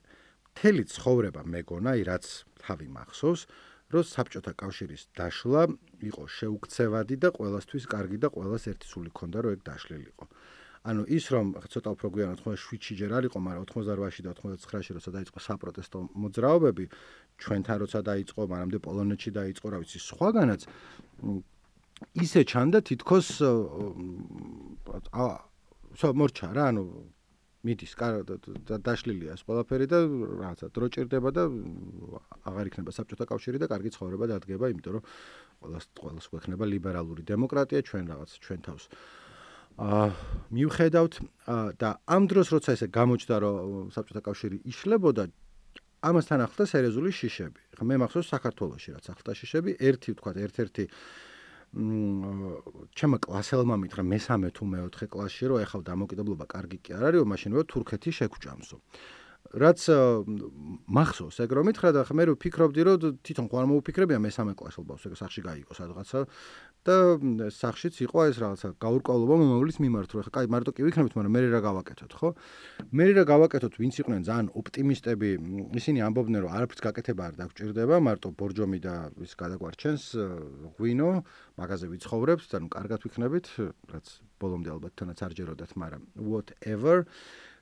[0.55, 2.25] თელი ცხოვრება მეგონა, აი რაც
[2.63, 3.43] თავი მახსოვს,
[3.91, 5.63] რომ საბჭოთა კავშირის დაშლა
[6.07, 10.25] იყო შეუქცევადი და ყოველასთვის კარგი და ყოველას ერთი სული ქონდა რომ ეგ დაშლილიყო.
[10.81, 15.11] ანუ ის რომ ცოტა უფრო გვიან 87-ში ჯერ არ იყო, მაგრამ 88-ში და 99-ში როცა
[15.13, 16.85] დაიწყო საპროტესტო მოძრაობები,
[17.41, 20.61] ჩვენთან როცა დაიწყო, მანამდე პოლონეთში დაიწყო, რა ვიცი, სხვაგანაც
[22.25, 23.29] ისე ჩანდა თითქოს
[25.11, 26.85] აა მორჩა რა, ანუ
[27.61, 27.93] მიდის
[28.65, 31.43] და დაშლილია ეს ყველაფერი და რაღაცა დრო ჭირდება და
[32.49, 35.05] აღარ იქნება საბჭოთა კავშირი და კარგი ცხოვრება დადგება, იმიტომ რომ
[35.61, 38.85] ყოველას ყოველას გვექნება ლიბერალური დემოკრატია ჩვენ რაღაც ჩვენ თავს
[39.77, 40.09] აა
[40.57, 41.15] მივხედავთ
[41.81, 45.25] და ამ დროს როცა ესე გამოჩნდა რომ საბჭოთა კავშირი იშლებოდა
[46.01, 47.61] ამასთან ახლდა სერიოზული შიშები.
[47.77, 50.85] ხა მე მახსოვს საქართველოსში რაც ახლდა შიშები, ერთი ვთქვა, ერთ-ერთი
[51.71, 52.51] მ
[52.97, 57.51] ჩემო კლასელმა მითხრა მესამე თუ მეოთხე კლასში რომ ეხლა დამოკიდებულება კარგი კი არ არის, მაშინ
[57.55, 58.77] მე თურქეთი შეგჭამსო.
[59.51, 59.83] რაც
[60.95, 65.15] მახსოვს ეგ რომ მითხრა და მე ვფიქრობდი რომ თვითონ ხო არ მოუფიქრებია მესამე კლასელბავს ეგ
[65.19, 66.21] სახში გაიყო სადღაცა.
[66.81, 66.97] და
[67.53, 71.41] სახშიც იყო ეს რაღაცა გაურკვევლობა მომავლის მიმართ რომ ხა კაი მარტო კი ვიქნებით მაგრამ მე
[71.53, 72.29] რა გავაკეთოთ ხო?
[72.89, 75.31] მე რა გავაკეთოთ ვინც იყვნენ ძალიან ოპტიმისტები
[75.77, 80.03] ისინი ამბობდნენ რომ არაფერს გაკეთება არ დაგჭირდება მარტო ბორჯომი და ის გადაგვარჩენს
[80.81, 81.11] ღვინო
[81.61, 83.47] მაღაზიები ცხოვრებს და ნუ კარგად ვიქნებით
[83.93, 84.07] რაც
[84.41, 87.05] ბოლომდე ალბათ თანაც არ ჯეროდათ მაგრამ whatever.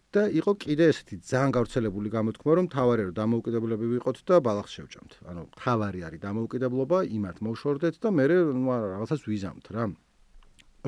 [0.08, 5.12] და იყო კიდე ესეთი ძალიან გავრცელებული გამოთქმა, რომ თავარი რომ დამოუკიდებლები ვიყოთ და ბალახს შევჭამთ.
[5.28, 9.84] ანუ თავარი არის დამოუკიდებლობა, იმათ მოშორდეთ და მე რაღაცას ვიზამთ რა.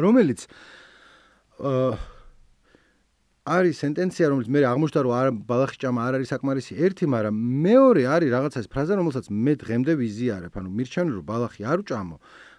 [0.00, 0.40] რომელიც
[1.60, 1.92] აა
[3.50, 8.02] არის სენტენცია, რომელიც მე აღმოჩნდა რომ არ ბალახი ჭამა არ არის საკმარისი ერთი, მაგრამ მეორე
[8.14, 10.52] არის რაღაცას ფრაზა, რომელსაც მე დღემდე ვიზიარებ.
[10.60, 12.16] ანუ მირჩევნი რომ ბალახი არ უჭამო,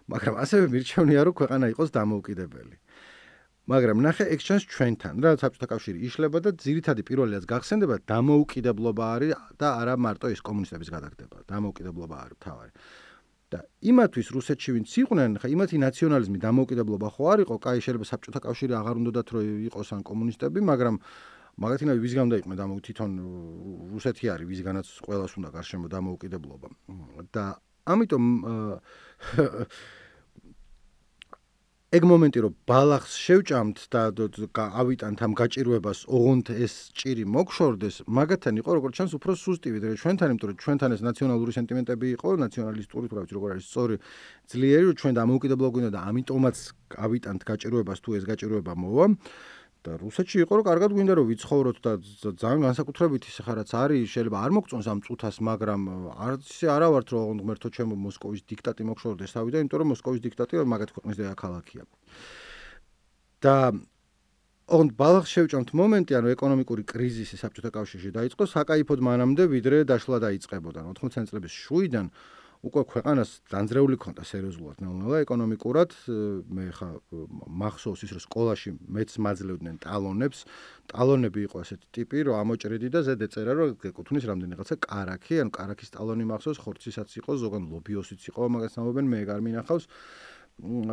[0.09, 2.75] მაგრამ ასევე მირჩევნია რომ ქვეყანა იყოს დამოუკიდებელი.
[3.69, 9.31] მაგრამ ნახე ეგ ჩანს ჩვენთან რა საბჭოთა კავშირი იშლება და ძირითადი პირველიაც გახსენდება დამოუკიდებლობა არის
[9.61, 11.37] და არა მარტო ის კომუნისტების გადაგდება.
[11.45, 12.69] დამოუკიდებლობა არის თავი
[13.51, 13.59] და
[13.91, 17.55] იმათვის რუსეთში ვინც იყვნენ ხა იმათი ნაციონალიზმი დამოუკიდებლობა ხო არ იყო?
[17.59, 20.95] კაი შეიძლება საბჭოთა კავშირი აღარ უნდათ რომ იყოს ან კომუნისტები მაგრამ
[21.61, 23.11] მაგათინა ვისგან და იყვნენ დამო თვითონ
[23.91, 26.67] რუსეთი არის ვისგანაც ყოველას უნდა გარშემო დამოუკიდებლობა.
[27.35, 27.43] და
[27.85, 28.23] ამიტომ
[31.91, 34.01] ეგ მომენტი რომ ბალახს შევჭამთ და
[34.81, 39.99] ავიტანთ ამ გაჭირვებას ოღონდ ეს ჭირი მოგშორდეს მაგათთან იყო როგორც ჩანს უფრო სუსტი ვიდრე.
[39.99, 43.95] ჩვენთან იმიტომ რომ ჩვენთან ეს ნაციონალური სენტიმენტები იყო ნაციონალისტური თუ რა ვიცი როგორ არის სწორი
[44.47, 46.57] ძლიერი რომ ჩვენ დამოუკიდებლობა გვინდა და ამიტომაც
[46.95, 49.05] ავიტანთ გაჭირვებას თუ ეს გაჭირვება მოვა
[49.81, 51.91] და რუსეთში იყო რომ კარგად გვინდა რომ ვიცხოვროთ და
[52.37, 55.81] ძალიან განსაკუთრებით ის ხარაც არის შეიძლება არ მოგწონს ამ წუთას მაგრამ
[56.27, 60.53] არც არა ვართ რომ ღმერთო ჩემო მოსკოვის დიქტატი მოგშორდეს თავი და იმიტომ რომ მოსკოვის დიქტატი
[60.69, 61.83] მაგათ ქვეყნის დედაქალაქია
[63.41, 63.55] და
[64.71, 70.85] on ბალახ შევჭამთ მომენტი ანუ ეკონომიკური კრიზისი საბჭოთა კავშირში დაიწყო საკაიფოდ მანამდე ვიდრე დაშლა დაიწყებოდა.
[70.95, 72.07] 80 წლების შუიდან
[72.61, 74.81] უკვე ქვეყანას დაძრეული ქონდა სერიოზულად.
[74.85, 75.95] ნელ-ნელა ეკონომიკურად
[76.53, 76.89] მე ხა
[77.61, 80.45] მახსოვს ის რომ სკოლაში მეც მაძლევდნენ ტალონებს.
[80.93, 85.33] ტალონები იყო ასეთი ტიპი რომ ამოჭრიდი და ზედ ეწერა რომ გეკუთვნის რამდენიღაცა კარაქი.
[85.41, 89.85] ანუ კარაქის ტალონი მახსოვს ხორცისაც იყო ზოგან ლობიოსიც იყო მაგას ამობენ მე ეგარ მინახავს.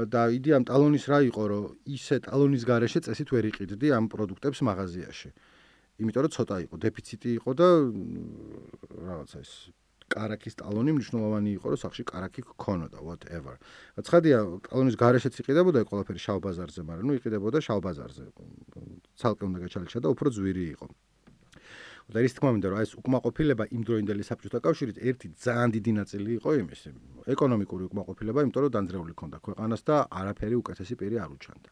[0.08, 4.64] და იდი ამ ტალონის რა იყო რომ ისე ტალონის გარეშე წესით ვერ იყიდდი ამ პროდუქტებს
[4.64, 5.28] მაღაზიაში.
[6.00, 7.68] იმიტომ რომ ცოტა იყო დეფიციტი იყო და
[9.08, 9.52] რაღაცა ის
[10.14, 13.54] კარაქის ტალონი მნიშვნელოვანი იყო, რომ სახში კარაქი გქონოდა, whatever.
[14.00, 18.24] ცხადია, ტალონის გარეშეც იყიდებოდა ეს ყველაფერი შალბაზარზე, მაგრამ ნუ იყიდებოდა შალბაზარზე.
[19.20, 20.86] ცალკე უნდა გაჩალიჩა და უფრო ძვირი იყო.
[22.08, 26.50] და რის თქმა მინდა, რომ ეს უკმაყოფილება იმდროინდელი საბჭოთა კავშირის ერთი ძალიან დიდი ნაწილი იყო
[26.64, 26.80] იმის,
[27.36, 31.68] ეკონომიკური უკმაყოფილება, იმიტომ რომ დაძრეული ქონდა ქვეყანას და არაფერი უკეთესი პირი არ უჩანდა.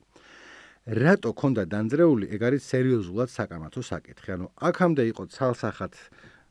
[0.87, 4.29] რატო ქონდა დაძრეული, ეგ არის სერიოზულად საკამათო საკითხი.
[4.37, 5.92] ანუ აქამდე იყო ცალსახად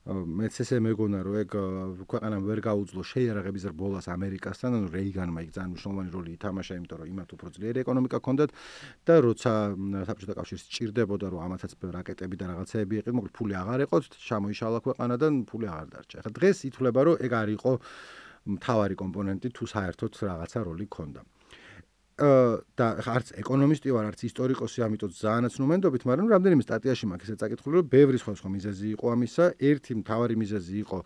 [0.06, 1.54] მეც ესე მეგონა რომ ეგ
[2.06, 7.10] ქვეყანამ ვერ გაუძლო შეიარაღების რბოლას ამერიკასთან ანუ რეიგანმა იქ ძალიან მნიშვნელოვანი როლი ითამაშა იმიტომ რომ
[7.10, 8.52] იმათ უფრო ძლიერი ეკონომიკა ჰქონდათ
[9.10, 9.54] და როცა
[10.06, 15.15] საბჭოთა კავშირს ჭირდებოდა რომ ამათაც რაკეტები და რაღაცეები იყიდო მოკლედ ფული აღარ ეყოთ ჩამოიშალა ქვეყანა
[15.18, 16.18] და ფული აღარ დარჩა.
[16.22, 17.72] ახლა დღეს ითვლება რომ ეგ არ იყო
[18.46, 21.22] მთავარი კომპონენტი თუ საერთოდ რაღაცა როლი ჰქონდა
[22.15, 27.73] და არც ეკონომისტი ვარ, არც ისტორიკოსი, ამიტომ ძალიანაც ნუმენდობით, მაგრამ რამდენიმე სტატიაში მაქვს ესე წაკითხული,
[27.84, 29.45] რომ ბევრი სხვა სხვა მიზეზი იყო ამისა.
[29.60, 30.97] ერთი მთავარი მიზეზი იყო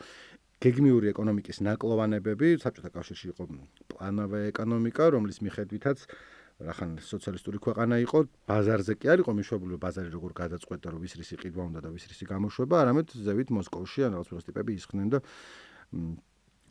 [0.59, 3.43] გეგმიური ეკონომიკის ნაკლოვანებები, საბჭოთა კავშირში იყო
[3.89, 5.97] პლანოვე ეკონომიკა, რომლის მიხედვითაც
[6.59, 8.19] რახან სოციალისტური ქვეყანა იყო,
[8.51, 12.05] ბაზარზე კი არ იყო მიშვებული ბაზარი როგორ გადაწყვეტა, რომ ვის რისი ყიდვა უნდა და ვის
[12.11, 15.19] რისი გამოშვება, არამედ ზევით მოსკოვში ან რაღაც ტიპები ისხდნენ და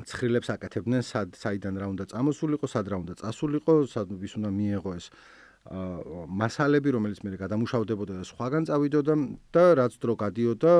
[0.06, 4.90] ცხრილებს აკეთებდნენ სად საიდან რა უნდა წამოსულიყო, სად რა უნდა წასულიყო, სად ვის უნდა მიეღო
[4.98, 5.06] ეს
[5.68, 9.14] მასალები, რომელიც მე გადამუშავდებოდა და სხვაგან წავიდოდა
[9.52, 10.72] და რაც დრო გადიოდა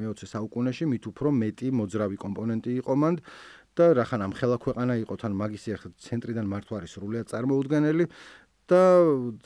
[0.00, 3.18] მე-20 საუკუნეში მით უფრო მეტი მოძრავი კომპონენტი იყო მანდ
[3.76, 8.04] და რახან ამ ხელა ქვეყანა იყო თან მაგის ერთ ცენტრიდან მართვა არის სრულიად წარმოუდგენელი
[8.70, 8.82] და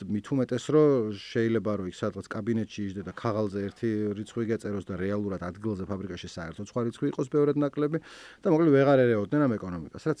[0.05, 4.99] მით უმეტეს რომ შეიძლება რომ იქ სადღაც კაბინეტში იჯდე და ქაღალზე ერთი რიცხვი გეწეროს და
[5.01, 7.97] რეალურად ადგილზე ფაბრიკაში საერთოდ სხვა რიცხვი იყოს ბევრად ნაკლები
[8.45, 10.19] და მოკლედ ვეღარ ერეოდნენ ამ ეკონომიკას რაც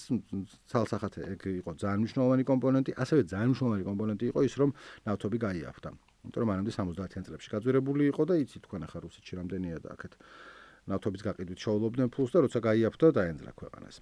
[0.73, 4.69] ცალსახად ეგ იყო ძალიან მნიშვნელოვანი კომპონენტი ასევე ძალიან მნიშვნელოვანი კომპონენტი იყო ის რომ
[5.05, 5.89] ნავთობი გაიაფთა
[6.25, 10.13] იმიტომ რომ მანამდე 70-იან წლებში გაძვირებული იყო და იცით თქვენ ახლა რუსეთში რამდენია და აქეთ
[10.89, 13.95] ნავთობის გაყიდვით შოულობდნენ ფულს და როცა გაიაფთა დაენძრა ქვეყანას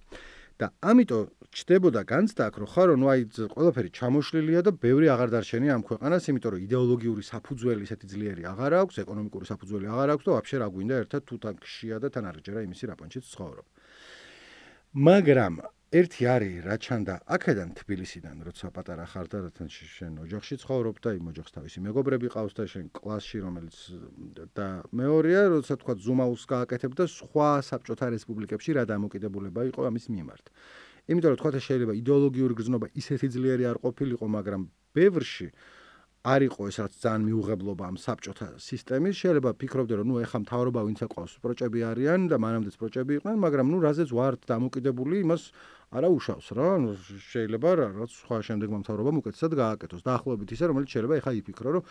[0.64, 3.22] და ამიტომ ჩდებოდა განცდა აქ რომ ხარ რომ აი
[3.54, 8.74] ყველაფერი ჩამოშლილია და ბევრი აღარ დარჩენია ამ ქვეყანას, იმიტომ რომ იდეოლოგიური საფუძველი ისეთი ძლიერი აღარ
[8.80, 12.26] აქვს, ეკონომიკური საფუძველი აღარ აქვს და ვაფშე რა გვინდა ერთად თუ თან ხშია და თან
[12.32, 13.66] არ გჯერა იმისი რა პონჩიც ცხოვრობ.
[14.94, 15.54] მაგრამ
[15.94, 21.12] ერთი არის რა ჩანდა აქედან თბილისიდან როცა პატარა ხარ და რათან შენ ოჯახში ცხოვრობ და
[21.22, 23.78] იმ ოჯახს თავისი მეგობრები ყავს და შენ კლასში რომელიც
[24.58, 30.46] და მეორეა როცა თქვა ზუმაუს გააკეთებ და სხვა საბჭოთა რესპუბლიკებში რა დამოკიდებულება იყო ამის მიმართ.
[31.14, 34.62] იმიტომ რომ თქვა შეიძლება იდეოლოგიური გრძნობა ისეთი ძლიერი არ ყოფილიყო მაგრამ
[34.98, 35.48] ბევრში
[36.24, 39.16] არისო ეს რაც ძალიან მიუღებლობა ამ საბჭოთა სისტემის.
[39.20, 43.68] შეიძლება ფიქრობდე რომ ნუ ეხა მთავრობა ვინც აყავს პროჭები არიან და მანამდეც პროჭები იყვნენ მაგრამ
[43.68, 45.44] ნუ რაზეც ვართ დამოკიდებული იმას
[45.94, 46.68] არა უშავს რა
[47.30, 50.02] შეიძლება რაც სხვა შემდეგმა მთავრობამ უკეთესად გააკეთოს.
[50.08, 51.84] დაახლოებით ისე რომელიც შეიძლება ეხა იფიქრო რომ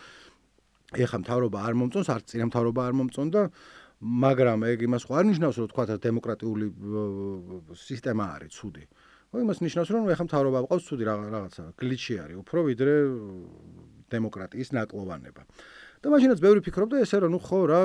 [0.93, 3.43] ეხა მთავრობა არ მომწონს არც წინა მთავრობა არ მომწონს და
[4.03, 6.65] მაგრამ ეგ იმას ხო არ ნიშნავს რომ თქვა დემოკრატიული
[7.79, 8.83] სისტემა არის ცუდი.
[9.33, 12.37] ო იმას ნიშნავს რომ ეხა მთავრობა ყავს ცუდი რაღაცა გლიჩი არის.
[12.43, 12.93] უფრო ვიდრე
[14.13, 15.41] დემოკრატიის ნაკლოვანება.
[16.03, 17.81] და მაშინაც ბევრი ფიქრობდა ესე რომ ნუ ხო რა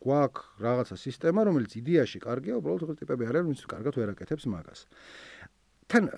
[0.00, 4.80] გვაქვს რაღაცა სისტემა რომელიც იდეაში კარგია, უბრალოდ ეს ტიპები არიან, ვინც კარგად ვერ აკეთებს მაგას.
[5.92, 6.08] თან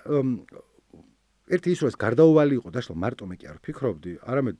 [1.49, 4.57] ერთი ის რომ ეს გარდაუვალი იყო და შეიძლება მარტო მე კი არ ფიქრობდი, არამედ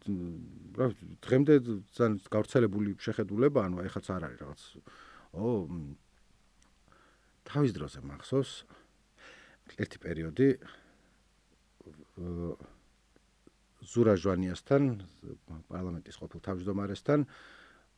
[0.75, 0.87] რა
[1.23, 1.53] დღემდე
[1.95, 4.61] ძალიან გავრცელებული შეხედულება, ანუ ეხაც არ არის რაღაც
[5.39, 5.45] ო
[7.49, 8.51] თავის დროზე მახსოვს
[9.79, 10.49] ერთი პერიოდი
[13.83, 14.83] ზურა ჟვანიასთან
[15.71, 17.19] პარლამენტის ყოფილ თავმჯდომარესთან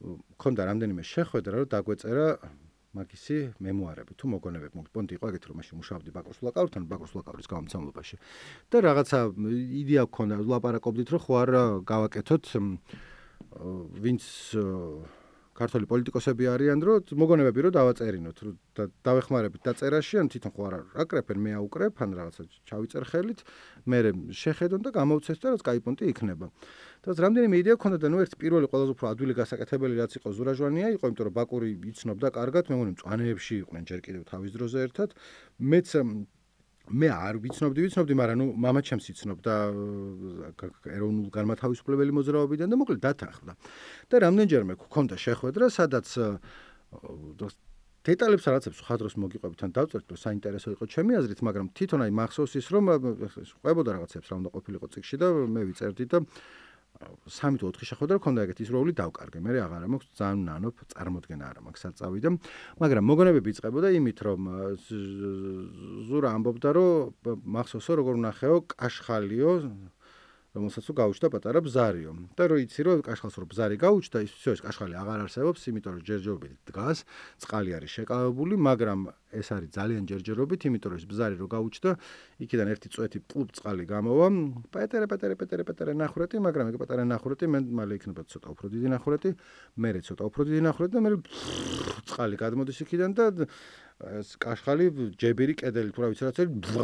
[0.02, 2.28] მქონდა რამდენიმე შეხვედრა რომ დაგვეწერა
[2.91, 4.76] მაგისი მემუარები თუ მოგონებები.
[4.76, 8.15] მოგ პონტი იყო ეგეთ რომ მაშინ მუშაობდი ბაკურს ლაკაურთან ბაკურს ლაკაურის გამომცემლობაში.
[8.67, 9.20] და რაღაცა
[9.82, 11.50] იდეა გქონდა ლაპარაკობდით რომ ხო არ
[11.88, 12.44] გავაკეთოთ
[14.04, 14.24] ვინც
[15.62, 18.56] ქართული პოლიტიკოსები არიან, რომ მოგონებები რომ დავაწერინოთ, რომ
[19.06, 23.39] დავეხმარებით დაწერაში, ან თვითონ ხო არ აკრეფენ, მე აუკრეფ, ან რაღაცა ჩავიწერ ხელით,
[23.86, 23.97] მე
[24.41, 26.50] შეხედონ და გამოვცეს და რაც კაიპონტი იქნება.
[27.02, 30.88] და რამდენიმე იდეა ქონდა და ნუ ერთ პირველი ყველაზე უფრო ადვილი გასაკეთებელი რაც იყო ზურაჟვანია
[31.02, 35.10] იყო, იმიტომ რომ ბაკური იცნობდა კარგად, მე მგონი მწვანეებში იყვნენ ჯერ კიდევ თავის დროზე ერთად.
[35.58, 35.88] მეც
[36.90, 39.55] მე არ ვიცნობდი, ვიცნობდი, მაგრამ ნუ мама ჩემს იცნობდა
[40.87, 43.53] ეროვნულ განმათავისუფლებელი მოძრაობიდან და მოკლედ დათანხმდა.
[44.07, 46.07] და რამდენჯერმე გქონდა შეხვედრა, სადაც
[48.07, 52.53] დეტალებს რაღაცებს ხადროს მოგიყვებით ან დავწერთ, რომ საინტერესო იყო ჩემი აზრით, მაგრამ თვითონ აი მახსოვს
[52.55, 52.85] ის, რომ
[53.66, 56.19] ყვებოდა რაღაცებს რა უნდა ყოფილიყო წიგში და მე ვიწერდი და
[57.32, 59.40] სამი თუ ოთხი შეხვედრა ქონდა ეგეთი ის როლი დავკარგე.
[59.42, 62.30] მე აღარა მაქვს ძალიან ნანობ წარმოდგენა არა მაქვს საწავი და
[62.82, 64.42] მაგრამ მოგონებები იწყებოდა იმით რომ
[66.08, 69.52] ზურა ამბობდა რომ მახსოვსო როგორ ნახეო კაშხალიო
[70.57, 72.12] რომელსაც თუ გაუჩნდა პატარა ბზარიო.
[72.33, 75.92] და რო იცი რომ კაშხალს რო ბზარი გაუჩნდა, ის всё ეს კაშხალი აღარ არსებობს, იმიტომ
[75.92, 76.99] რომ ჯერჯერობით დგას,
[77.45, 79.01] წყალი არის შეკავებული, მაგრამ
[79.37, 81.90] ეს არის ძალიან ჯერჯერობით, იმიტომ რომ ეს ბზარი რო გაუჩნდა,
[82.40, 84.27] იქიდან ერთი წვეთი პლუპ წყალი გამოვა,
[84.73, 88.88] პეტერე პეტერე პეტერე პეტერე ნახრეთი, მაგრამ ეგ პეტერე ნახრეთი მე მალე იქნება ცოტა უფრო დიდი
[88.97, 89.31] ნახრეთი,
[89.77, 91.11] მე ცოტა უფრო დიდი ნახრეთი და მე
[92.07, 93.25] წყალი გადმოდის იქიდან და
[94.02, 96.38] ეს კაშხალი ჯებირი კედელი თუ რა ვიცი რაც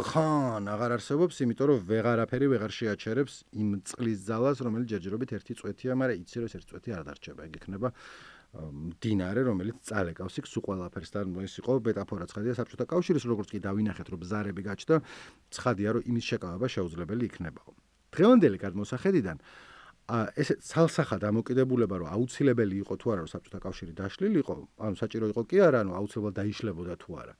[0.06, 5.96] ხან აღარ არსებობს იმიტომ რომ ვეღარაფერი ვეღარ შეაჩერებს იმ წყლის ძალას რომელიც ჯერჯერობით ერთი წვეთია
[5.98, 7.40] მაგრამ იცი რომ ეს ერთი წვეთი არ დარჩება.
[7.48, 7.88] ეგ იქნება
[9.02, 13.58] დინარე რომელიც წალეკავს იქ სულ ყველაფერს და ეს იყო მეტაფორა ცხადია საბჭოთა კავშირის როგორც კი
[13.66, 14.96] დავინახეთ რომ ბზარები გაჩნდა
[15.52, 17.70] ცხადია რომ იმის შეკავება შეუძლებელი იქნებაო.
[18.14, 19.36] დღევანდელი გადმოსახედიდან
[20.08, 25.42] ეს ცალსახა დამოკიდებულება რომ აუცილებელი იყო თუ არა რომ საბჭოთა კავშირი დაშლილიყო, ანუ საჭირო იყო
[25.44, 27.34] კი არა, ანუ აუცილებლად დაიშლებოდა თუ არა.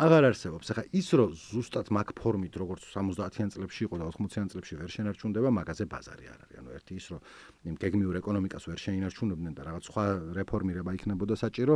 [0.00, 0.66] აღარ არსებობს.
[0.72, 5.48] ახლა ის რომ ზუსტად მაგ ფორმით როგორც 70-იან წლებში იყო და 80-იან წლებში ვერ შენარჩუნდება,
[5.60, 6.56] მაგაზე ბაზარი არ არის.
[6.56, 7.20] ანუ ერთი ის რომ
[7.68, 10.04] იმ გეგმიურ ეკონომიკას ვერ შეინარჩუნებდნენ და რაღაც სხვა
[10.40, 11.74] რეფორმირება იქნებოდა საჭირო.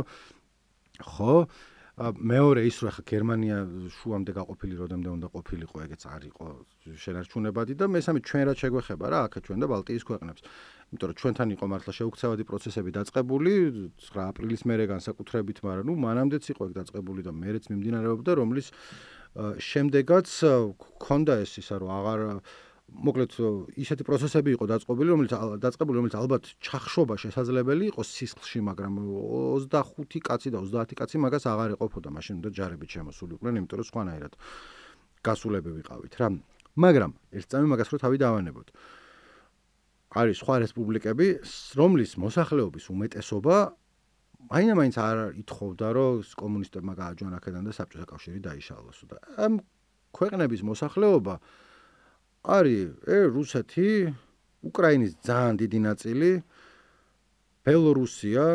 [1.05, 1.33] ხო,
[1.95, 6.45] მეორე ის რომ ახლა გერმანია შუამდე გაყოფილი როდემდე უნდა ყოფილიყო ეგეც არ იყო
[6.91, 10.41] შენარჩუნებადი და მესამე ჩვენ რა შეგვეხება რა აქ ჩვენ და ბალტიის ქვეყნებს.
[10.91, 13.51] იმიტომ რომ ჩვენთან იყო მართლა შეუქცევადი პროცესები დაწყებული
[13.95, 18.67] 9 აპრილის მერე განსაკუთრებით მაგრამ ნუ მანამდეც იყო ეგ დაწყებული და მერეც მიმდინარეობდა რომლის
[19.35, 20.27] შემდეგაც
[20.99, 22.19] ქონდა ეს ისა რომ აღარ
[22.85, 23.33] მოკლედ
[23.81, 30.53] ისეთი პროცესები იყო დაწყობილი, რომელიც დაწყებული, რომელიც ალბათ ჩახშობა შესაძლებელი იყო სისხლში, მაგრამ 25 კაცი
[30.53, 34.33] და 30 კაცი მაგას აღარ ეყოფოდა, მაშინ უნდა ჯარებით შემოსულიყვნენ, იმიტომ რომ სხვანაირად
[35.25, 36.27] გასულები ვიყავით რა.
[36.75, 38.67] მაგრამ ერთ წამი მაგას რო თავი დავანებოთ.
[40.15, 41.27] არის სხვა რესპუბლიკები,
[41.75, 43.55] რომლის მოსახლეობის უმეტესობა
[44.55, 49.53] აინამაინც არ ითხოვდა, რომ კომუნისტებმა გააჯვანაქედან და საბჭოთა კავშირი დაიშალოს და ამ
[50.13, 51.33] ქვეყნების მოსახლეობა
[52.45, 53.89] არის ე რუსეთი,
[54.69, 56.31] უკრაინის ძალიან დიდი ნაწილი,
[57.65, 58.45] ბელორუსია,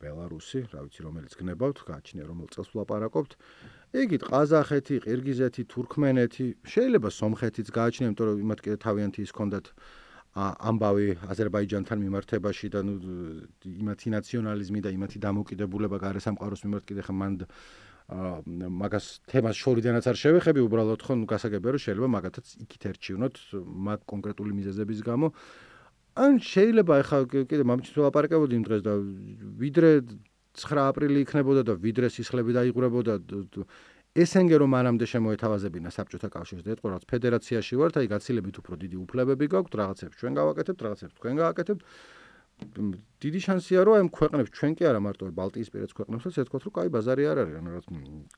[0.00, 3.32] ბელარუსი, რა ვიცი რომელიც გნებავთ, გააჩნია რომელ წელს ვლაპარაკობთ.
[4.00, 9.66] ეგით ყაზახეთი, ყირგიზეთი, თურქმენეთი, შეიძლება სომხეთიც გააჩნია, იმიტომ რომ იმათ კიდე თავიანთი ის კონდათ
[10.38, 12.94] ამბავი აზერბაიჯანთან მიმართებაში და ნუ
[13.66, 17.40] იმათი ნაციონალიზმი და იმათი დამოკიდებულება გარესამყაროს მიმართ კიდე ხა მანდ
[18.10, 23.34] მაგას თემას შორიდანაც არ შევეხები, უბრალოდ ხო გასაგებია რომ შეიძლება მაგათაც იქით ერჩივნოთ
[23.86, 25.30] მაგ კონკრეტული მიზეზების გამო.
[26.18, 28.92] ან შეიძლება ახლა კიდე მამჩის ვლაპარაკებოდი იმ დღეს და
[29.62, 29.90] ვიდრე
[30.58, 33.14] 9 აპრილი იქნებოდა და ვიდრე სისხლები დაიღურებოდა
[34.18, 38.96] ესენგე რომ მანამდე შემოეთავაზებინა საბჭოთა კავშირს და ეთყო რაც ფედერაციაში ვართ, აი გაცილებით უფრო დიდი
[39.06, 41.82] უფლებები გაქვთ, რაღაცებს ჩვენ გავაკეთებთ, რაღაცებს თქვენ გავაკეთებთ.
[43.19, 47.23] დიდი შანსია რომ აი ქვეყნებს ჩვენ კი არა მარტო ბალტიისპირეთ ქვეყნებსაც ეთქვათ რომ კაი ბაზარი
[47.31, 47.85] არ არის, ანუ რაც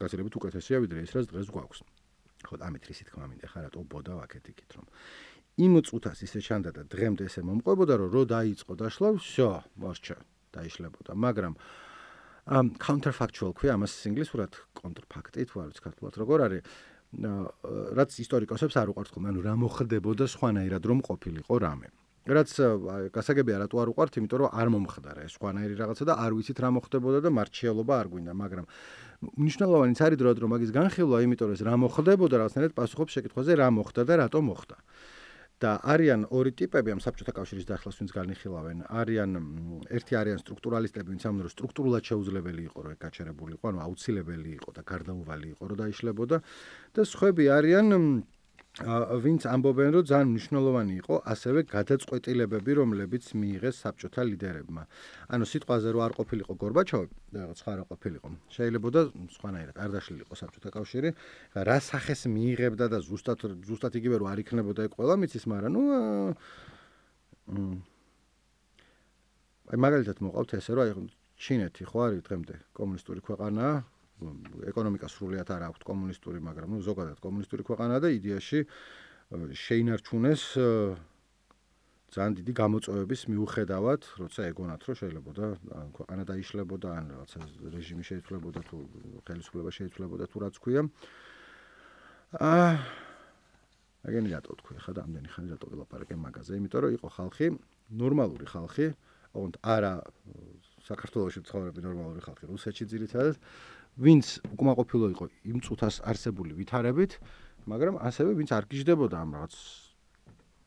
[0.02, 1.80] გაცილებით უკეთესია ვიდრე ის რაც დღეს გვაქვს.
[2.48, 4.86] ხო, ამით რისი თქმა მინდა ხარ რატო ბოდა ვაკეთ იქით რომ
[5.58, 9.50] იმ წუთას ისე ჩანდა და დღემდე ესე მომყვებოდა რომ რო დაიწყო დაშლა, всё,
[9.82, 10.18] მოსჩა,
[10.54, 11.54] დაიშლებოდა, მაგრამ
[12.48, 16.62] ამ counterfactual ქვია ამას ინგლისურად კონტრფაქტი თუ არის ქართულად როგორ არის
[17.98, 21.92] რაც ისტორიკოსებს არ უყვართ ხოლმე ანუ რა მოხდებოდა სხვანაირად რომ ყოფილიყო რამე
[22.23, 22.51] რაც
[23.11, 24.13] გასაგებია რატო არ უყვართ?
[24.23, 28.07] იმიტომ რომ არ მომხდარა ეს სხვანაირი რაღაცა და არ ვიცით რა მოხდებოდა და მარჩიელობა არ
[28.15, 28.67] გვინდა მაგრამ
[29.43, 33.69] მნიშვნელოვანიც არის დრო დრო მაგის განხილვა იმიტომ რომ ეს რა მოხდებოდა რაღაცნაირად პასუხობს შეკითხვაზე რა
[33.75, 34.77] მოხდა და რატო მოხდა.
[35.63, 38.79] და არიან ორი ტიპები ამ საბჭოთა კავშირის დაშლას ვინც განიხილავენ.
[38.91, 39.31] არიან
[39.95, 44.83] ერთი არიან სტრუქტურალისტები ვინც ამბობენ რომ სტრუქტურულად შეუძლებელი იყო რომ ეკაჩერებულიყო ანუ აუცილებელი იყო და
[44.91, 46.37] გარდაუვალი იყო რომ დაიშლებოდა.
[46.99, 47.87] და სხვები არიან
[48.73, 54.83] ვინც ამბობენ, რომ ძალიან მნიშვნელოვანი იყო ასევე გადაწყვეტილებები, რომლებიც მიიღეს საბჭოთა ლიდერებმა.
[55.29, 58.29] ანუ სიტყვაზე რო არ ყოფილიყო გორბაჩოვი, რაღაც ხარ არ ყოფილიყო.
[58.49, 59.01] შეიძლება და
[59.37, 61.09] სხვანაირად არ დაშლილიყო საბჭოთა კავშირი,
[61.53, 65.83] რა სახეს მიიღებდა და ზუსტად ზუსტად იგივე რო არ იქნებოდა ეგ ყველა მიცის, მაგრამ ნუ
[69.69, 70.93] აი მაგალითად მოყავთ ესე რომ აი
[71.43, 73.75] ჩინეთი ხო არის დღემდე კომუნისტური ქვეყანაა
[74.73, 78.61] ეკონომიკა სრულიად არ აქვს კომუნისტური, მაგრამ ნუ ზოგადად კომუნისტური ქვეყანაა და იდეაში
[79.33, 80.43] შეინარჩუნეს
[82.13, 85.47] ძალიან დიდი გამოწვევების მიუხედავად, როცა ეგონათ, რომ შეიძლება და
[85.97, 87.39] ქვეყანა დაიშლებოდა, ან რაღაცა
[87.73, 88.77] რეჟიმი შეიცვლებოდა თუ
[89.25, 90.83] ხელისუფლება შეიცვლებოდა თუ რაც ქვია.
[92.37, 92.69] აა
[94.03, 96.53] აგენი რატო თქვი, ხა და ამდენი ხანი რატო ველაპარაკე მაგაზე?
[96.61, 97.47] იმიტომ რომ იყო ხალხი,
[97.97, 98.87] ნორმალური ხალხი,
[99.33, 99.93] ოღონდ არა
[100.85, 103.37] საქართველოსში ცხოვრები ნორმალური ხალხი, რუსეთში ძირითადად
[104.01, 107.21] ვინც უკმაყოფილო იყო იმ წუთას არსებული ვითარებით,
[107.69, 109.55] მაგრამ ასევე ვინც არ გიждდებოდა ამ რაღაც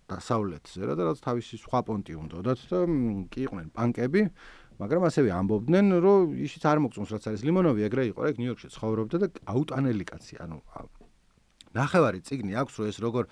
[0.05, 2.79] დასავლეთზე რა და რაც თავისი სხვა პონტი უნდათ და
[3.33, 4.21] კი იყვნენ პანკები,
[4.77, 9.17] მაგრამ ასევე ამბობდნენ, რომ ისიც არ მოგწონს რაც არის ლიმონოვი, ეგრე იყო, ეგ ნიუ-იორკში ცხოვრობდა
[9.23, 10.57] და აუტანელი კაცი, ანუ
[11.75, 13.23] ნახევარი ციგნი აქვს, რომ ეს როგორ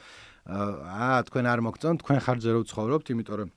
[0.43, 3.49] აა თქვენ არ მოგწონთ, თქვენ ხარჯზე რო ცხოვრობთ, იმიტომ რომ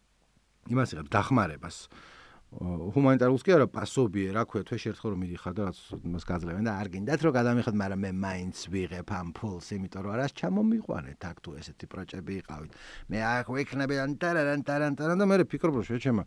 [0.71, 1.77] იმას იღებს დახმარებას.
[2.57, 5.79] ჰუმანიტარულს კი არა პასობიე რა ქვია თვეში ერთხელ რომ მიდიხარ და რაც
[6.09, 10.13] მას გაძლევენ და არ გინდათ რომ გადამიხოთ მაგრამ მე მაინც ვიღებ ამ ფულს იმიტომ რომ
[10.17, 12.71] არას ჩამომიყვანეთ აქ თუ ესეთი პროჭები იყავით.
[13.13, 16.25] მე აქ ვექნები ანტარან ანტარან ანტარან და მე ფიქრობ რომ შეჩემა.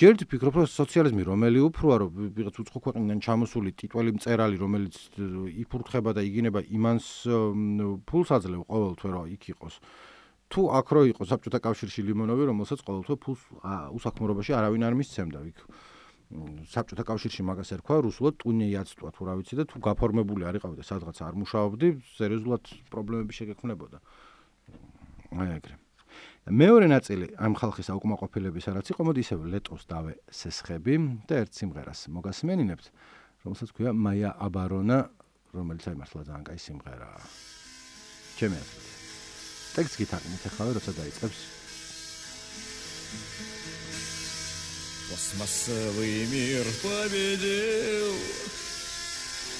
[0.00, 4.96] ჯერთ ფიქრობ რომ სოციალიზმი რომელი უფროა რომ ვიღაც უცხო ქვეყნიდან ჩამოსული ტიტველი მწერალი რომელიც
[5.64, 7.06] იფურთხება და იგინება იმანს
[8.04, 9.74] ფულს აძლევ ყოველთვე რომ იქ იყოს
[10.52, 13.40] თუ აქ რო იყო საბჭოთა კავშირში ლიმონოვი, რომელსაც ყოველთვის ფულს
[13.96, 15.58] უსაქმრობაში არავინ არ მისცემდა იქ.
[16.72, 21.16] საბჭოთა კავშირში მაგას ერქვა რუსულად ტუნეიაცტვა თუ რა ვიცი და თუ გაფორმებული არ იყავდა სადღაც
[21.24, 23.98] არ მუშაობდი, სერიოზულად პრობლემები შეგექმნებოდა.
[25.40, 25.74] აი ეგრე.
[26.52, 30.94] მეორე ნაწილი ამ ხალხის აუკმაყოფილების რაც იყო, მოდი ისევ ლეტოს დავე სესხები
[31.28, 32.86] და ერთ სიმღერას მოგასმენინებთ,
[33.44, 34.98] რომელსაც ქვია მაია აბარონა,
[35.56, 37.20] რომელიც აი მართლა ძალიან კაი სიმღერაა.
[38.36, 38.81] ჩემი აზრით.
[39.75, 41.39] ტექსტს გითარგმნით ახლა როცა დაიწყებს
[45.07, 48.15] Пластмассовый мир победил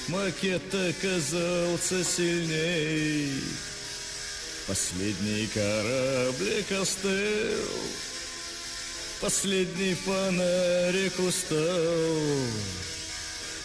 [0.08, 3.32] Макет оказался сильней
[4.66, 7.70] Последний кораблик остыл
[9.20, 11.58] Последний фонарик устал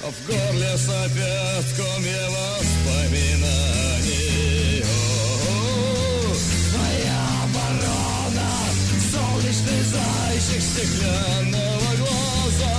[0.04, 3.87] А в горле сопят комья воспоминаний
[10.68, 12.76] стеклянного глаза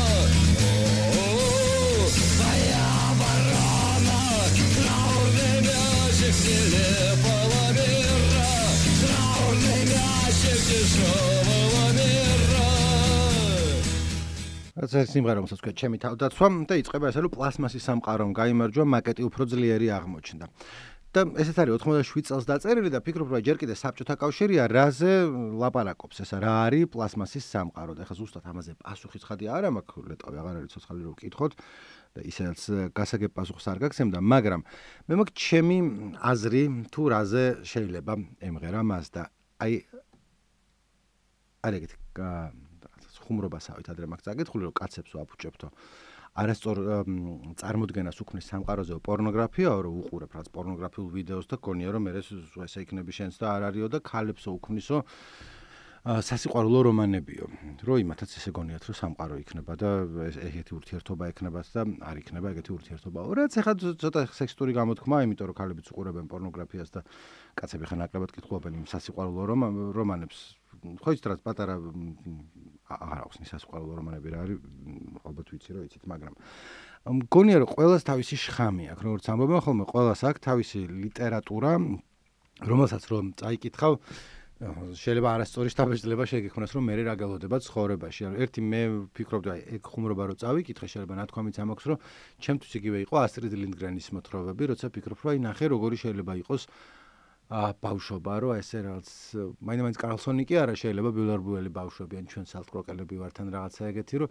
[2.34, 2.88] Твоя
[3.20, 4.22] ворона
[4.76, 8.52] Траурный мячик нелепого мира
[9.00, 12.70] Траурный мячик дешевого мира
[14.84, 19.42] ასე სიმღერა რომელსაც ქვია ჩემი თავდაცვა და იწყება ესე რომ პლასმასის სამყარომ გამოიმარჯვა მაკეტი უფრო
[19.48, 20.46] ძლიერი აღმოჩნდა
[21.19, 25.11] და ესეც არის 87 წელს დაწერილი და ფიქრობ რომ ჯერ კიდე საბჭოთა კავშირია რაზე
[25.59, 26.23] ლაპარაკობს?
[26.23, 27.93] ესა რა არის პლასმასის სამყარო?
[27.99, 31.51] და ეხლა ზუსტად ამაზე პასუხი ცხადი არა მაქვს ლეტავი აღარ არის ცოცხალი რომ ვკითხოთ
[32.15, 32.59] და ისედაც
[32.95, 34.61] გასაგებ პასუხს არ გაგცემდა მაგრამ
[35.11, 35.77] მე მაქვს ჩემი
[36.31, 38.13] აზრი თუ რაზე შეიძლება
[38.49, 39.23] ემღერა მას და
[39.59, 39.73] აი
[41.67, 41.91] არ ეგეთ
[43.29, 45.67] ხუმრობასავით ადრე მაგ წაკითხული რომ კაცებს ვაფუჭებთო
[46.39, 46.77] არასწორ
[47.61, 53.15] წარმოდგენას უქმნის სამყაროზე პორნოგრაფიაო რომ უყურებ რაც პორნოგრაფიულ ვიდეოს და გონია რომ მე ესე იქნები
[53.19, 54.97] შენს და არ არისო და ქალებსო უქმნისო
[55.99, 57.45] სასიყვარულო რომანებიო.
[57.83, 59.89] რო იმათაც ესე გონიათ, რომ სამყარო იქნება და
[60.47, 63.19] ეგეთი ურთიერთობა ექნებათ და არ იქნება ეგეთი ურთიერთობა.
[63.35, 67.03] რაც ახლა ცოტა სექსტური გამოთქმა, იმიტომ რომ ქალებიც უყურებენ პორნოგრაფიას და
[67.59, 69.43] კაცები ხან აკლებად კითხულობენ იმ სასიყვარულო
[69.91, 70.37] რომანებს.
[71.03, 71.75] ხო იცით რაც პატარა
[72.89, 74.57] აღარ აქვს სასიყვარულო რომანები რა არის,
[75.29, 76.33] ალბათ ვიცი რომ იცით, მაგრამ
[77.19, 81.71] მგონია რომ ყოველას თავისი შხამი აქვს, როგორც ამბობენ ხოლმე, ყოველას აქვს თავისი ლიტერატურა,
[82.59, 83.93] რომელსაც რომ წაიკითხავ
[84.59, 88.21] შეიძლება არასწორი შთაბეჭდილება შეგექონას რომ მე რა გელოდება ცხოვრებაში.
[88.27, 91.97] ანუ ერთი მე ვფიქრობდი აი ეგ ხუმრობა რო წავიკითხე შეიძლება ნათქვამიც ამაქვს რომ
[92.43, 96.63] ჩემთვის იგივე იყო ასტრიდ ლინდგრენის მოთხრობები, როცა ფიქრობ რომ აი ნახე როგორი შეიძლება იყოს
[97.49, 99.09] ბავშვობა რო ესე რაღაც
[99.65, 104.29] მაინც კარლსონი კი არა შეიძლება ბილარბუელი ბავშვები ან ჩვენ სალტროკელები ვართან რაღაცა ეგეთი რომ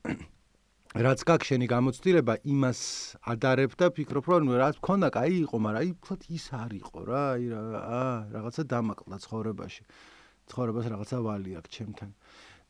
[1.04, 2.80] რაც გაქვს შენი გამოცდილება იმას
[3.32, 7.20] ადარებ და ფიქრობ რომ რაც მქონდა კაი იყო მაგრამ აი თქო ის არ იყო რა
[7.36, 8.00] აი რა
[8.34, 9.82] რაღაცა დამაკლა ცხოვრებაში.
[10.50, 12.10] ცხოვრებას რაღაცა ვალი აქვს ჩემთან.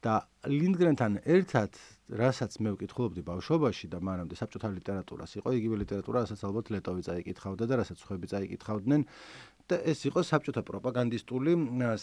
[0.04, 0.14] და
[0.48, 1.72] ლინდგრენთან ერთად
[2.10, 7.64] რასაც მე ვკითხულობდი ბავშვობაში და მანამდე საბჭოთა ლიტერატურას იყო იგივე ლიტერატურა რასაც ალბათ ლეტოვი წაიკითხავდა
[7.70, 9.02] და რასაც ხვები წაიკითხავდნენ
[9.70, 11.52] და ეს იყო საბჭოთა პროპაგანდისტული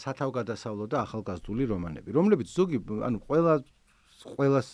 [0.00, 3.54] სათავგადასავლო და ახალგაზრდული რომანები რომლებიც ზოგი ანუ ყველა
[4.24, 4.68] ყველას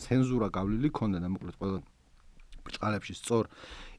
[0.00, 1.78] ცენზურა გავლილი ქონდა და მოკლედ ყველა
[2.62, 3.48] ბჭყალებში სწორ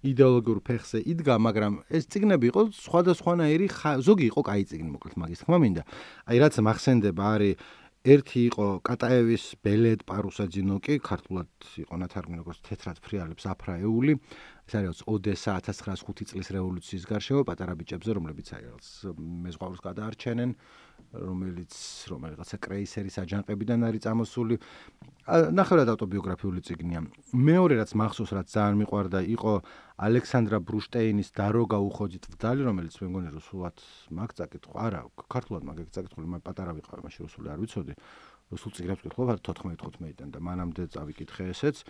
[0.04, 3.68] იდეოლოგიურ ფეხზე იდგა, მაგრამ ეს ციგნები იყო სხვადასხვანაირი,
[4.04, 5.84] ზოგი იყო კაი ციგნი, მოკლედ მაგის თქმა მინდა.
[6.28, 7.56] აი რაც მახსენდება არის
[8.04, 14.20] ერთი იყო კატაევის ბელედ პარუსაძინოკი, ქართულად იყო ნათარგმნი როგორც თეთრად ფრიალებს აფრაეული.
[14.68, 18.88] ეს არის ოდესა 1905 წლის რევოლუციის გარშემო პატარა ბიჭებზე, რომლებიც აი რაღაც
[19.48, 20.50] მეზღვაურს გადაარჩენენ.
[21.14, 21.74] რომელიც
[22.10, 24.56] რომელიღაცა კრეისერის აჯანყებიდან არის წამოსული.
[25.30, 27.00] ნახევრად ავტობიოგრაფიული წიგნია.
[27.32, 29.54] მეორე რაც მახსოვს რაც ძალიან მიყვარდა იყო
[30.04, 33.76] ალექსანდრა ბრუშტეინის დაროგა უხოძით ვდალი რომელიც მე მგონი რუსულად
[34.10, 34.74] მაგ წაკითხო.
[34.74, 37.94] არა, ქართულად მაგ წაკითხული, მე პატარა ვიყავი, მაშინ რუსული არ ვიცოდი.
[38.52, 41.86] რუსულ წიგნებს ვკითხულობ 14-15-დან და მანამდე წავიკითხე ესეც.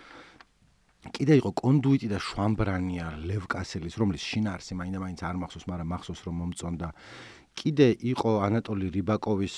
[1.04, 6.88] კიდე იყო კონდუიტი და შვამბრანია ლევკასელის, რომლის შინაარსი მაინდა-მაინც არ მახსოვს, მაგრამ მახსოვს რომ მომწონდა.
[7.54, 9.56] კიდე იყო ანატოლი რიბაკოვის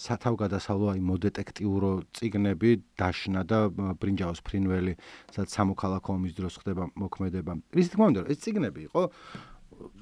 [0.00, 3.58] სათავგადასავლო აი მოდეტექტიურო ციგნები დაშნა და
[4.00, 4.94] ბრინჯაოს ფრინველი
[5.36, 7.52] სადაც სამოქალაქო ომის დროს ხდება მოქმედება.
[7.76, 9.02] რის თქმა უნდა ეს ციგნები იყო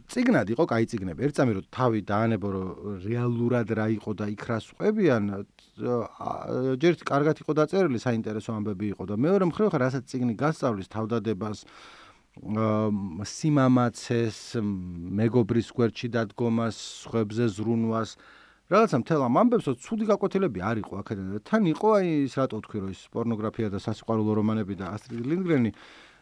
[0.07, 1.21] ციგნად იყო კაი ციგნები.
[1.27, 2.69] ერთ წამი რომ თავი დაანებო რომ
[3.05, 5.23] რეალურად რა იყო და იქ რას ყვებიან
[6.81, 11.59] ჯერ კარგად იყო დაწერილი საინტერესო ამბები იყო და მეორე მხრივ ხარ რასაც ციგნი გასწავლის თავდადებას
[12.37, 16.77] სიმამაცეს, მეგობრის გვერდში დადგომას,
[17.09, 18.11] ხვებზე ზრუნვას,
[18.67, 21.27] რაღაცა მთელ ამ ამბებსო ცუდი გაკვეთილები არ იყო აქედან.
[21.33, 25.23] და თან იყო აი ის რატო თქვი რომ ის პორნოგრაფია და სასიყვარულო რომანები და ასტრიდ
[25.23, 25.71] ლინდგრენი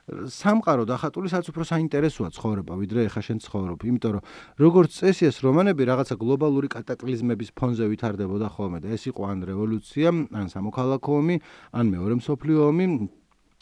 [0.05, 3.81] სამყარო დახატული სადაც უფრო საინტერესოა ცხოვრება ვიდრე ეხა შენ ცხოვრობ.
[3.89, 4.23] იმიტომ რომ
[4.61, 10.09] როგორც წესი ეს რომანები რაღაცა გლობალური კატაკლიზმების ფონზე ვითარდებოდა ხოლმე და ეს იყო ან რევოლუცია
[10.37, 11.37] ან სამოქალაქო ომი
[11.73, 12.87] ან მეორე მსოფლიო ომი.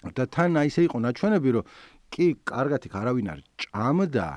[0.03, 1.65] და თან აი ესე იყო ნაჩვენები რომ
[2.13, 4.29] კი, კარგად იქ არავინ არ ჭამდა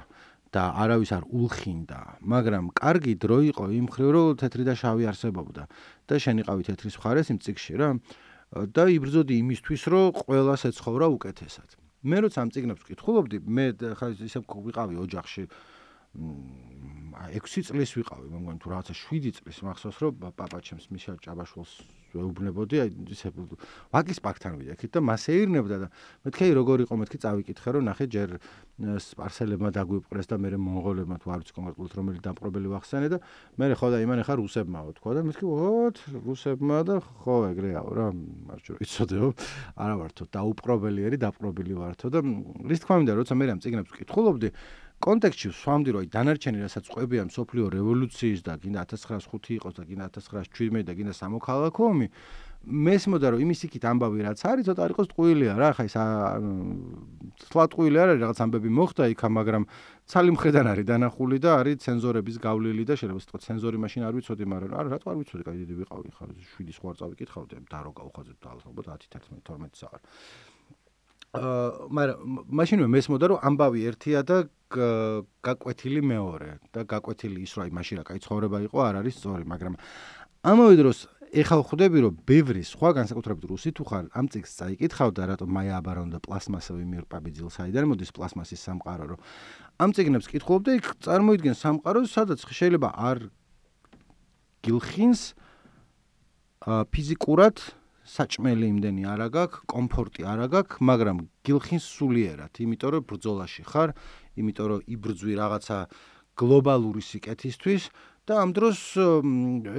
[0.56, 5.64] და არავის არ ულხინდა, მაგრამ კარგი დრო იყო იმ ხრივ, რომ თეთრი და შავი არსებობდა
[6.08, 7.90] და შენიყავი თეთრის მხარეს იმ ციგში რა
[8.72, 11.70] და იბრძოდი იმისთვის, რომ ყველას ეცხოვრა უკეთესად.
[12.06, 13.66] მე როცა ამ ციგნებს ვკითხულობდი, მე
[14.00, 15.44] ხა ისე ვიყავი ოჯახში
[16.16, 21.74] 6 წლის ვიყავი, მე მგონი თუ რაღაცა 7 წლის მახსოვს, რომ პაპა ჩემს მიშელ ჭაბაშვილს
[22.16, 23.32] ვეუბნებოდი, აი ისე
[23.92, 25.88] ვაკის პაკთან ვიდექით და მას ეირნებდა და
[26.28, 28.30] მეთქე როგორ იყო მეთქე წავიკითხე რომ ნახე ჯერ
[28.80, 33.20] სპარსელებმა დაგვიპყრეს და მე მონღოლებმა თუ არ ვიცი კონკრეტულად რომელი დამპყრობელი ვახსენე და
[33.60, 38.08] მე ხო და იმან ახლა რუსებმაო თქვა და მეთქე ოთ რუსებმა და ხო ეგრეაო რა
[38.16, 39.28] მარჯო იცოდეო
[39.76, 44.50] არა ვართო დაუპყრობელიერი დაპყრობილი ვართო და რის თქმა უნდა როცა მე ამ ციგნებს ვკითხულობდი
[45.06, 50.82] კონტექსტში ვსვამდი რომ დანარჩენი რასაც ყვებიან სოფლიო რევოლუციის და გინდა 1905 იყოს და გინდა 1917
[50.90, 52.08] და გინდა სამოქალაქო ომი
[52.66, 55.96] მესმოდა რომ იმის იქით ამბავი რაც არის ცოტა არ იყოს ტყუილია რა ხა ის
[57.46, 59.64] სლა ტყუილი არ არის რაღაც ამბები მოხდა იქა მაგრამ
[60.10, 64.46] ცალი მხრიდან არის დანახული და არის ცენზორების გავლილი და შეიძლება ვთქვა ცენზორი მაშინ არ ვიცოდი
[64.50, 66.26] მაგრამ არა რატო არ ვიცოდი კაი დიდი ვიყავი ხა
[66.58, 70.55] 7 სხვა წავიკითხავდი და რო გავხაზე ალბათ 10 11 12 საათი აა
[71.36, 72.18] მაგრამ
[72.60, 74.38] მაშინვე მესმოდა რომ ამბავი ერთია და
[74.76, 79.46] გაკვეთილი მეორე და გაკვეთილი ის რომ აი მაშინ რა კაი ცხოვრება იყო არ არის სწორი
[79.52, 79.74] მაგრამ
[80.46, 80.98] ამავე დროს
[81.36, 86.20] ეხლა ხვდები რომ ბევრი სხვა განსაკუთრებით რუსი თუ ხარ ამ წიგს წაიკითხავდა რატომ მაია აბარონდა
[86.24, 89.20] პლასმასოვი მიერპაბიძილ საიდან მოდის პლასმასის სამყარო რომ
[89.84, 93.18] ამ წიგნებს კითხულობ და იქ წარმოიდგენ სამყაროს სადაც შეიძლება არ
[94.64, 95.22] გილხინს
[96.66, 97.56] ფიზიკურად
[98.06, 103.96] საჭმელი იმდენი არა გაქვს, კომფორტი არა გაქვს, მაგრამ გილხინს სულიერად, იმიტომ რომ ბრძოლაში ხარ,
[104.38, 105.78] იმიტომ რომ იბრძვი რაღაცა
[106.38, 107.84] გლობალური სიკეთისთვის
[108.26, 108.80] და ამ დროს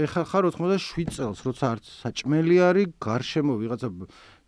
[0.07, 3.89] ეხა ხარ 87 წელს, როცა არც საჭმელი არის, გარშემო ვიღაცა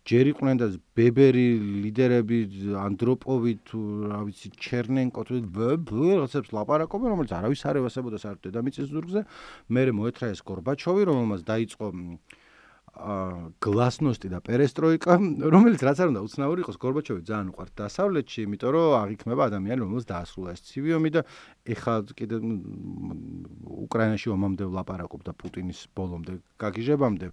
[0.09, 0.67] ჯერ იყვნენ და
[0.97, 1.47] ბებერი
[1.85, 2.37] ლიდერები
[2.81, 9.21] ანდროპოვი თუ რა ვიცი ჩერნენკო თუ რაღაცებს ლაპარაკობენ რომელიც არავის არ ევასებოდა საერთოდ დედამიწის ზურგზე.
[9.69, 11.85] მე მოეთრა ეს გორბაჩოვი რომელმაც დაიწყო
[13.63, 15.15] გლასნოსტი და პერესტროიკა,
[15.55, 20.07] რომელიც რაც არ უნდა უცნაური იყოს, გორბაჩოვი ძალიან უყვართ დასავლეთში, იმიტომ რომ აღიქმება ადამიანი, რომელსაც
[20.11, 21.21] დაასრულა ეს ცივიომი და
[21.63, 22.35] ეხლა კიდე
[23.87, 27.27] უკრაინაში ომამდე ვლაპარაკობ და პუტინის ბოლომდე გაგიჟებამდე.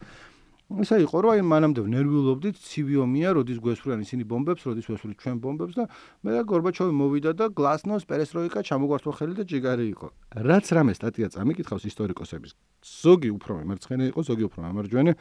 [0.66, 5.74] ესე იყო, რომ აი მანამდე ნერვიულობდით ცივიომია, როდის გვესვრიან ისინი ბომბებს, როდის ვესვრით ჩვენ ბომბებს
[5.78, 5.84] და
[6.26, 10.06] მე და გორბაჩოვი მოვიდა და გლასნოს პერესტროიკა ჩამოგვართვა ხელი და ჯიგარი იყო.
[10.42, 12.52] რაც რამე სტატია წამიკითხავს ისტორიკოსების,
[12.82, 15.12] ზოგი უფრო მერცხენე იყო, ზოგი უფრო ამარჯვენე.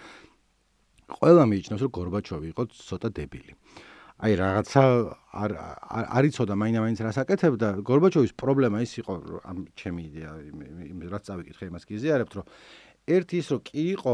[1.09, 3.53] ყველა მიიჩნევს რომ გორბაჩოვი იყო ცოტა დებილი.
[4.15, 4.81] აი რაღაცა
[5.43, 5.51] არ
[5.91, 7.67] არ იცოდა მაინც რას აკეთებდა.
[7.83, 10.31] გორბაჩოვის პრობლემა ის იყო ამ ჩემი იდეა
[10.91, 12.45] იმ რაც წავიკითხე იმას გიზიარებთ რომ
[13.05, 14.13] ერთი ის რომ კი იყო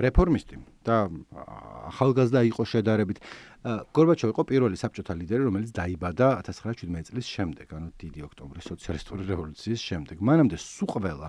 [0.00, 0.56] რეფორმისტი
[0.88, 0.96] და
[1.92, 3.18] ახალგაზრდა იყო შედარებით.
[3.96, 9.80] გორბაჩოვი იყო პირველი საბჭოთა ლიდერი, რომელიც დაიბადა 1917 წლის შემდეგ, ანუ დიდი ოქტომბრის სოციალისტური რევოლუციის
[9.88, 10.16] შემდეგ.
[10.24, 11.28] მანამდე სულ ყველა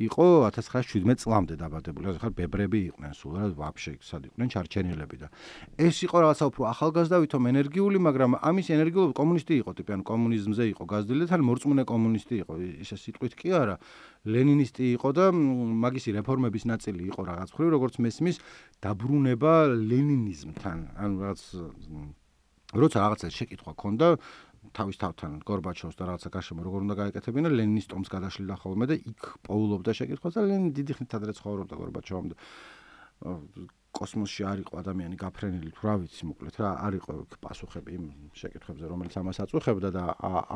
[0.00, 2.04] იყო 1917 წლამდე დაბადებული.
[2.16, 5.28] ახლა ბებრები იყვნენ სულ რა ვაფშე სად იყვნენ ჩარჩენილები და
[5.76, 10.82] ეს იყო რაღაცა უფრო ახალგაზრდავითომ ენერგიული, მაგრამ ამის ენერგიული კომუნისტი იყო ტიპი, ანუ კომუნიზმზე იყო
[10.88, 12.52] გაზრდილი თან მორწმუნე კომუნისტი იყო.
[12.80, 13.76] ისე სიტყვით კი არა,
[14.24, 15.24] ლენინისტი იყო და
[15.84, 18.36] მაგისი რეფორმების ნაწილი იყო რაღაც ხრი, როგორც მესმის
[18.80, 19.52] დაბრუნება
[19.84, 20.78] ლენინიზმთან.
[20.96, 21.40] ანუ რაღაც
[22.70, 24.08] როცა რაღაცა შეკითხვა ქონდა
[24.76, 29.28] თავის თავთან გორბაჩოვს და რაღაცა გარშემო როგორ უნდა გაეკეთებინა ლენინის ტომს გადაშლიდა ხოლმე და იქ
[29.48, 32.34] პოულობდა შეკითხვას და ლენინი დიდი ხნით ადრე ცხოვრობდა გორბაჩოვამდე
[33.90, 38.04] კოსმოსში არ იყო ადამიანი გაფრენილი თუ რა ვიცი მოკლედ რა არ იყო პასუხები იმ
[38.40, 40.04] შეკითხებზე რომელიც ამას აწუხებდა და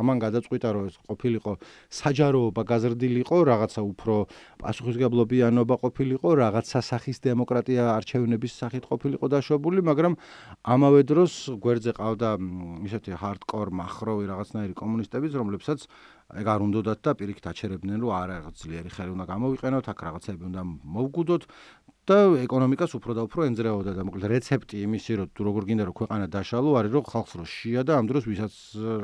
[0.01, 1.53] ამან გადაწყვიტა რომ ეს ყოფილიყო
[1.99, 4.15] საჯაროობა გაზრდილიყო რაღაცა უფრო
[4.63, 10.15] პასუხისგებლობიანობა ყოფილიყო რაღაცა სახის დემოკრატია არჩევნების სახით ყოფილიყო დაშვებული მაგრამ
[10.63, 12.31] ამავე დროს გვერდზე ყავდა
[12.87, 15.91] ისეთი ჰარდკორ მახროვი რაღაცნაირი კომუნისტებიც რომლებსაც
[16.41, 20.43] ეგ არ უნდათ და პირიქით აჩერებდნენ რომ არა რაღაც ძლიერი ხელი უნდა გამოვიყენოთ აქ რაღაცები
[20.51, 20.63] უნდა
[20.95, 21.43] მოვგუდოთ
[22.05, 25.95] და ეკონომიკას უფრო და უფრო ენძრეოდა და მოკლედ რეცეპტი იმისი რომ თუ როგორ გინდა რომ
[26.01, 28.53] ქვეყანა დაშალო არის რომ ხალხს რო შეა და ამ დროს ვისაც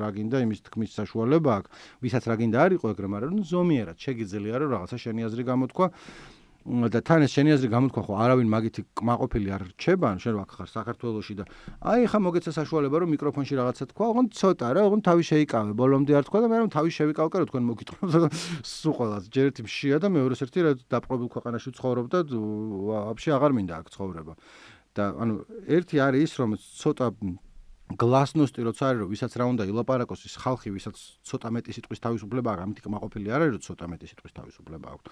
[0.05, 1.71] რა გინდა იმის თქმის საშუალება აქვს
[2.05, 5.87] ვისაც რა გინდა არ იყო ეგრე მაგრამ ზომიერად შეგიძლია რომ რაღაცა შენი აზრი გამოთქვა
[6.61, 10.69] და თან ეს შენი აზრი გამოთქვა ხო არავინ მაგითი კმაყოფილი არ რჩება ან შენ ვახარ
[10.69, 11.45] საქართველოსში და
[11.81, 16.13] აი ხა მოგეცა საშუალება რომ მიკროფონში რაღაცა თქვა ოღონ ცოტა რა ოღონ თავი შეიკავე ბოლომდე
[16.21, 18.13] არ თქვა და მე რომ თავი შევიკავკე რა თქვენ მოგიტყობთ
[18.61, 23.53] სულ ყველას ჯერ ერთი მშია და მეორეს ერთი რა დაპყრობილ ქვეყანაში ცხოვრობ და ვაფშე აღარ
[23.57, 24.35] მინდა აქ ცხოვრება.
[24.91, 25.35] და ანუ
[25.71, 27.07] ერთი არის ის რომ ცოტა
[27.99, 30.97] გლასნოსტი როცა არის რომ ვისაც რა უნდა ილაპარაკოს ის ხალხი ვისაც
[31.27, 35.07] ცოტა მეტი სიტყვის თავისუფლება აქვს ამით კმაყოფილი არ არის რომ ცოტა მეტი სიტყვის თავისუფლება აქვს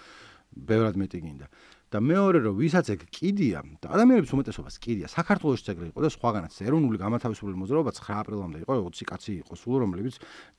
[0.55, 1.46] ბევრად მეტი გინდა.
[1.88, 6.53] და მეორე რომ ვისაც ეგ კიდია, და ადამიანების უმეტესობას კიდია, საქართველოს ეგრე იყო და სხვაგანაც
[6.68, 10.14] ეროვნული გამათავისუფლებელი მოძრაობა 9 აპრილამდე იყო, 20 კაცი იყო სულ, რომლებიც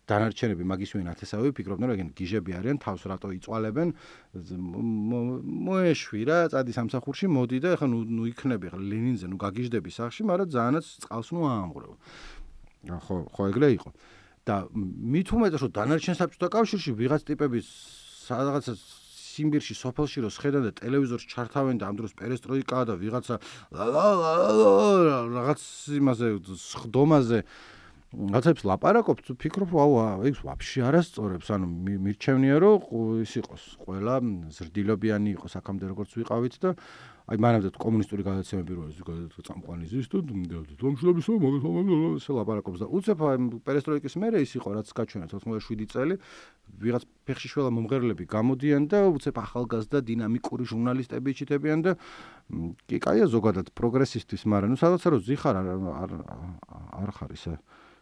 [0.10, 3.90] დანარჩენები მაგის ვინ ათესავები ფიქრობდნენ, რომ ეგენ გიჟები არიან, თავს რატო იწვალებენ,
[5.70, 10.50] მოეშვი რა, წადი სამსახურში, მოდი და ეხლა ნუ იქნები, ეხლა ლენინზე ნუ გაგიჟდები სახში, მაგრამ
[10.50, 11.94] ძალიანაც წყალს ნუ აამღრევ.
[13.06, 13.90] ხო, ხო ეგრე იყო.
[14.50, 17.68] და მით უმეტეს რომ დანარჩენ საბჭოთა კავშირში ვიღაც ტიპების
[18.34, 18.74] რაღაცა
[19.30, 23.36] სიმბირში სოფელში რო შედან და ტელევიზორს ჩართავენ და ამ დროს პერესტროიკაა და ვიღაცა
[25.38, 25.62] რაღაც
[26.00, 26.28] იმაზე
[26.82, 27.40] ხდომაზე
[28.10, 29.26] რაღაცებს ლაპარაკობთ?
[29.38, 31.68] ფიქრობ აუ ეს ვაფშე არასწორებს ანუ
[32.10, 34.16] მირჩევნია რომ ის იყოს ყველა
[34.50, 36.74] ზრდილობიანი იყოს აქამდე როგორც ვიყავით და
[37.30, 40.22] აი მანამდე კომუნისტური გადაცემები რო ეს წამყვანი ზის თუ
[40.82, 43.22] დომშლობის მოგესალმებს ლაპარაკობს და უცებ
[43.68, 46.18] პერესტროიკის მერე ის იყო რაც გაჩვენა 97 წელი
[46.82, 51.92] ვიღაც ფეხშიშველა მომღერლები გამოდიან და უცებ ახალგაზრდა დინამიკური ჟურნალისტები ჩიტებიან და
[52.90, 56.12] კი კაია ზოგადად პროგრესისტვის მაგრამ ნუ სადაც რო ზიხარ არ არ
[56.98, 57.54] არ ხარ ისე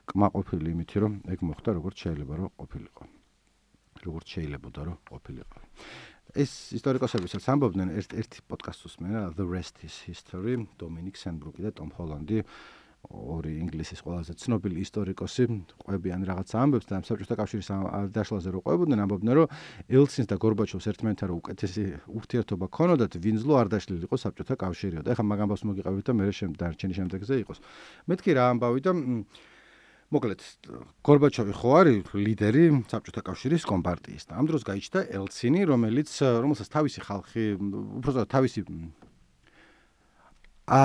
[0.07, 3.03] კმაყოფილი იმითი რომ ეგ მოხდა როგორც შეიძლება რომ ყოფილიყო.
[4.07, 5.59] როგორც შეიძლებოდა რომ ყოფილიყო
[6.37, 11.71] ეს ისტორიკოსებისაც ამბობდნენ ერთ ერთი პოდკასტს მე რა The Rest is History დომინიკ სენბრუკი და
[11.79, 12.43] ტომ ჰოლანდი
[13.07, 15.47] ორი ინგლისის ყველაზე ცნობილი ისტორიკოსი
[15.85, 17.69] ყვებიან რაღაც ამბებს და ამ საბჭოთა კავშირის
[18.13, 19.47] დაშლაზე რო ყვებოდნენ ამბობდნენ რომ
[19.97, 21.83] ელცინს და გორბაჩოვს ერთმანეთთან უკეთესი
[22.19, 26.51] ურთიერთობა ქონოდათ ვინძლო არ დაშლილიყო საბჭოთა კავშირიო და ეხლა მაგ ამბავს მოგიყევით და მე შემ
[26.59, 27.59] დარჩენი შემდეგზე იყოს.
[28.11, 28.91] მეთქი რა ამბავი და
[30.07, 30.41] მოკლედ
[31.03, 36.09] გორბაჩოვი ხო არის ლიდერი საბჭოთა კავშირის კომპარტიის და ამ დროს გაიჩნდა ელცინი რომელიც
[36.47, 38.63] რომელსაც თავისი ხალხი უბრალოდ თავისი
[40.67, 40.83] ა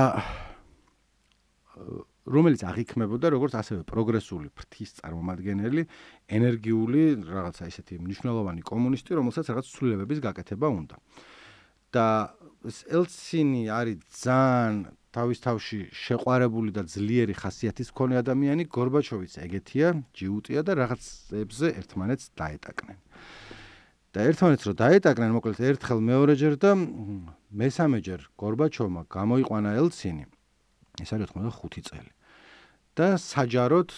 [2.22, 5.82] რომელიც აღიქმებოდა როგორც ასევე პროგრესული ფრთის წარმომადგენელი,
[6.30, 10.96] ენერგიული, რაღაცა ისეთი მნიშვნელოვანი კომუნისტი, რომელსაც რაღაც ცვლილებების გაკეთება უნდა.
[11.92, 12.32] და
[12.88, 20.72] ელცინი არის ძალიან თავის თავში შეყვარებული და ძლიერი ხასიათის მქონე ადამიანი, გორბაჩოვიც ეგეთია, ჯიუტია და
[20.80, 22.98] რაღაცებზე ერთმანეთს დაეტაკნენ.
[24.12, 26.70] და ერთმანეთს რო დაეტაკნენ, მოკლედ ერთხელ მეორეჯერ და
[27.60, 30.24] მესამეჯერ გორბაჩოვმა გამოიყვანა ელცინი.
[31.00, 32.12] ეს არის 85 წელი.
[32.92, 33.88] და საჯაროდ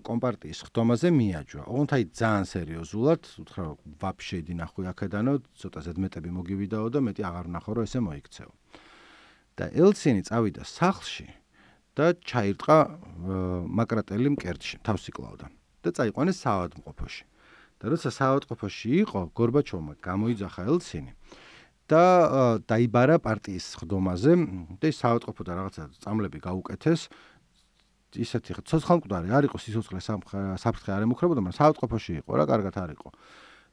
[0.00, 1.62] კომპარტიის ხდომაზე მიაჯვა.
[1.68, 3.64] ოღონდ აი ძალიან სერიოზულად, უთხრა
[4.00, 8.50] ვაფშე დინახვი აქედანო, ცოტა ზედმეტები მოგივიდაო და მეტი აღარ ნახო რომ ესე მოიქცეო.
[9.58, 11.26] და ელცინი წავიდა სახლში
[11.98, 12.78] და ჩაირტყა
[13.74, 15.50] მაკრატელი მკერდში, თავს იკლავდა
[15.82, 17.24] და წაიყვანეს საავადმყოფოში.
[17.78, 21.12] და როცა საავადმყოფოში იყო, გორბაჩოვმა გამოიძახა ელცინი
[21.88, 22.04] და
[22.66, 24.32] დაიბარა პარტიის ხდომაზე
[24.82, 27.00] და საავადმყოფო და რაღაცა წამლები გაუკეთეს
[28.18, 30.00] ისეთი ცოცხალმკვდარი არ იყო სიცოცხლე
[30.58, 33.08] საფრთხე არ ემუქრებოდა მაგრამ საავადმყოფოში იყო რა კარგად არ იყო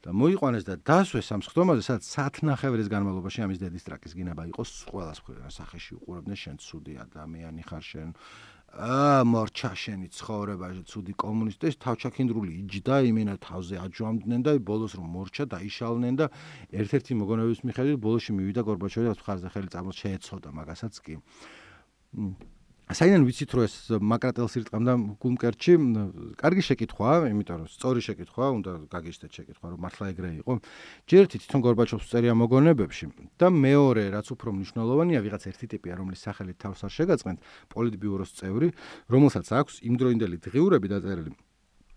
[0.06, 5.18] და მოიყვანეს და დასვეს ამ ხდომაზე სადაც სათნახევრის განმავლობაში ამის დედის ტრაკის გინება იყოს ყველას
[5.26, 8.10] ხვრიდან სახეში უყურებდნენ შენ ცუდი ადამიანი ხარ შენ
[8.76, 15.08] აა მორჩა შენი ცხოვრებაში ცუდი კომუნისტი ეს თავჩაქინდრული იჯდა იმენა თავზე აჯვამდნენ და ბოლოს რომ
[15.16, 16.26] მორჩა დაიშალნენ და
[16.70, 21.14] ერთ-ერთი მოგონების მიხედვით ბოლოში მივიდა გორბაჩოვი და ხარზე ხელი წამოს შეეცოდა მაგასაც კი
[22.86, 25.72] საიდან ვიცით რომ ეს მაკრატელს ირტყამდა გულმკერჩი?
[26.38, 30.52] კარგი შეკითხვაა, იმიტომ რომ სწორი შეკითხვაა, უნდა გაგიშდეთ შეკითხვა, რომ მართლა ეგრე იყო.
[31.10, 33.06] ჯერთი თვითონ გორბაჩოვს წერია მოგონებებში
[33.42, 37.38] და მეორე, რაც უფრო მნიშვნელოვანია, ვიღაც ერთი ტიპია, რომლის სახელით თავს არ შეგაწყენთ,
[37.74, 38.68] პოლიტბიუროს წევრი,
[39.10, 41.34] რომელსაც აქვს იმდროინდელი დღიურები დაწერილი.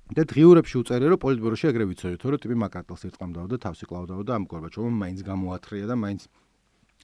[0.10, 4.34] და დღიურებში უწერია, რომ პოლიტბიუროში ეგრე ვიცოდეთ, რომ ტიპი მაკრატელს ირტყამდა და თავსი კლავდა და
[4.42, 6.22] ამ გორბაჩოვმა მაინც გამოათრია და მაინც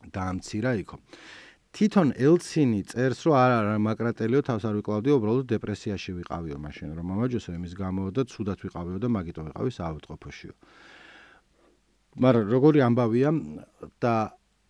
[0.10, 0.98] დაამცირა იქო.
[1.76, 7.10] თვითონ ელცინი წერს რომ არა არა მაკრატელიო თავს არ ვიკლავდიო უბრალოდ დეპრესიაში ვიყავიო მაშინ რომ
[7.12, 10.54] მომაჯოსო იმის გამო და ცუდად ვიყავიო და მაგიტომ ვიყავი საავადმყოფოშიო
[12.24, 13.30] მაგრამ როგორი ამბავია
[14.00, 14.16] და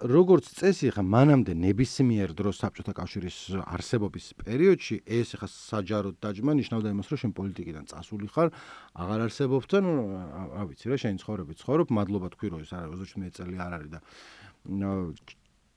[0.02, 6.90] როგორც წესი ხა მანამდე ნებისმიერ დროს საბჭოთა კავშირის არსებობის პერიოდში ეს ხა საჯაროდ დაჯმა ნიშნავდა
[6.90, 8.50] იმას რომ შენ პოლიტიკიდან წასული ხარ
[8.98, 13.32] აღარ არსებობს და რა ვიცი რა შენ ცხოვრები ცხოვრობ მადლობა თქვი რომ ეს არის 27
[13.40, 14.00] წელი არ არის და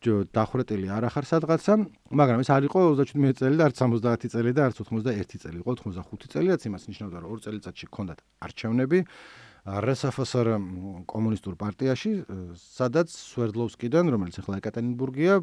[0.07, 1.74] დახრეტილი არ ახარ სადღაცა,
[2.14, 5.70] მაგრამ ეს არ იყო 37 წელი და არც 70 წელი და არც 81 წელი, იყო
[5.74, 8.99] 85 წელიც იმას ნიშნავდა, რომ ორ წელიწადში ჰქონდათ არჩევნები.
[9.68, 10.49] RSFSR
[11.05, 12.12] კომუნისტურ პარტიაში,
[12.57, 15.34] სადაც სვერდლოვსკიდან, რომელიც ახლა ეკატერინბურგია,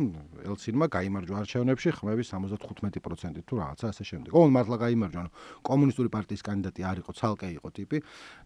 [0.50, 4.32] ელცინმა გამოიმარჯვა არჩევნებში ხმების 75% თუ რაღაცა ასე შემდეგ.
[4.34, 5.32] ო, მართლა გამოიმარჯვა, ანუ
[5.62, 7.98] კომუნისტური პარტიის კანდიდატი არ იყო, ცალკე იყო ტიპი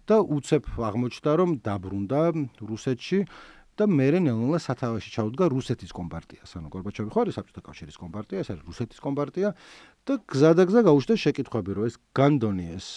[0.04, 2.22] და უცებ აღმოჩნდა, რომ დაბრუნდა
[2.60, 3.20] რუსეთში
[3.80, 6.52] და მერე ნელ-ნელა სათავეში ჩაუდგა რუსეთის კომპარტიას.
[6.60, 9.50] ანუ გორბაჩოვი ხო არის საბჭოთა კავშირის კომპარტია, ეს არის რუსეთის კომპარტია
[10.04, 12.88] და გზადაგზა გაუშვდა შეკითხვები, რომ ეს განდონი ეს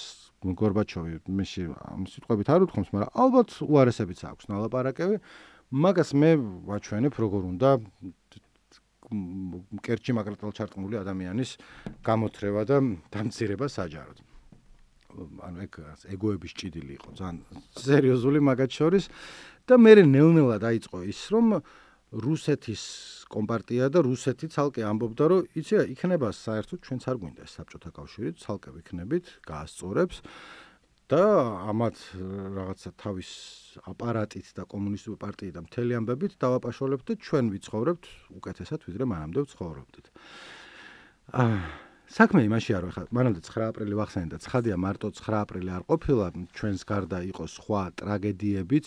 [0.43, 5.17] გორბაჩოვი მეში ამ სიტყვებით არ უთქვამს, მაგრამ ალბათ უარესებიც აქვს ნალაპარაკები.
[5.71, 6.31] მაგას მე
[6.67, 7.71] ვაჩვენებ როგორ უნდა
[9.87, 11.51] კერჩი მაგრატალ ჩარტყმული ადამიანის
[12.03, 12.77] გამოთრევა და
[13.13, 14.19] დამცირება საჯაროდ.
[15.13, 15.73] ანუ ეგ
[16.17, 17.45] ეგოების ჭიდილი იყო ძალიან
[17.77, 19.05] სერიოზული მაგათ შორის
[19.69, 21.47] და მე ნელ-ნელა დაიწყო ის რომ
[22.13, 22.83] რუსეთის
[23.33, 28.71] კომპარტია და რუსეთი ცალკე ამბობდა რომ იცი იქნება საერთოდ ჩვენც არ გვინდა საბჭოთა კავშირი ცალკე
[28.77, 30.21] ვიქნებით გაასწორებს
[31.13, 31.25] და
[31.69, 31.97] ამათ
[32.57, 33.31] რაღაცა თავის
[33.85, 38.05] აპარატით და კომუნისტური პარტიიდან მთელი ამბებით დავაპაშოლებთ და ჩვენ ვიცხოვრებთ
[38.41, 40.07] უკეთესად ვიდრე მანამდე ვცხოვრობდით.
[41.37, 41.57] აა
[42.13, 46.27] საქმე იმაში არ ვახა, მანამდე 9 აპრილი ვახსენე და ცხადია მარტო 9 აპრილი არ ყოფილა,
[46.53, 48.87] ჩვენს გარდა იყო სხვა ტრაგედიებიც.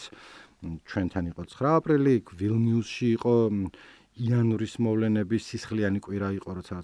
[0.89, 3.35] ჩვენთან იყო 9 აპრილი, ვილნიუსში იყო
[4.25, 6.75] იანურის მოვლენების სისხლიანი კვირა იყო, როცა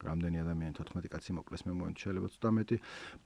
[0.00, 2.78] რამდენი ადამიანი 14 კაცი მოკლეს მე მომენტ შეიძლება 13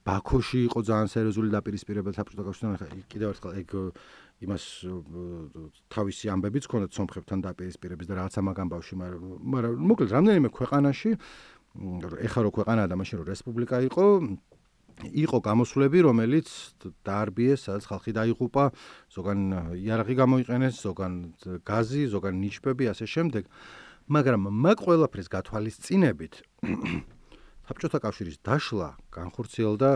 [0.09, 3.71] ბაქოში იყო ძალიან სერიოზული დაპირისპირება საბჭოთა კავშირთან ახლა კიდევ ერთხელ ეგ
[4.45, 4.65] იმას
[5.95, 9.23] თავისი ამბებიც ქონდა ცომხებთან დაპირისპირების და რაღაცა მაგამ ბავში მაგრამ
[9.55, 11.11] მაგრამ მოკლედ რამდენიმე ქვეყანაში
[12.27, 14.05] ეხა რო ქვეყანაა და მაშინ რო რესპუბლიკა იყო
[15.03, 16.49] იყო გამოსვლები, რომელიც
[17.03, 18.65] დაარბიეს, სადაც ხალხი დაიღუპა,
[19.11, 19.41] ზოგან
[19.75, 21.13] იარაღი გამოიყენეს, ზოგან
[21.67, 23.51] გაზი, ზოგან ნიშბები, ასე შემდეგ.
[24.05, 26.35] მაგრამ მაგ ყველაფრის გათვალისწინებით
[27.67, 29.91] საბჭოთა კავშირის დაშლა განხორციელდა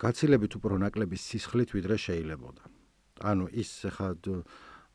[0.00, 2.64] გაცილებით უფრო ნაკლები სისხლით ვიდრე შეიძლებოდა.
[3.28, 4.16] ანუ ის ხა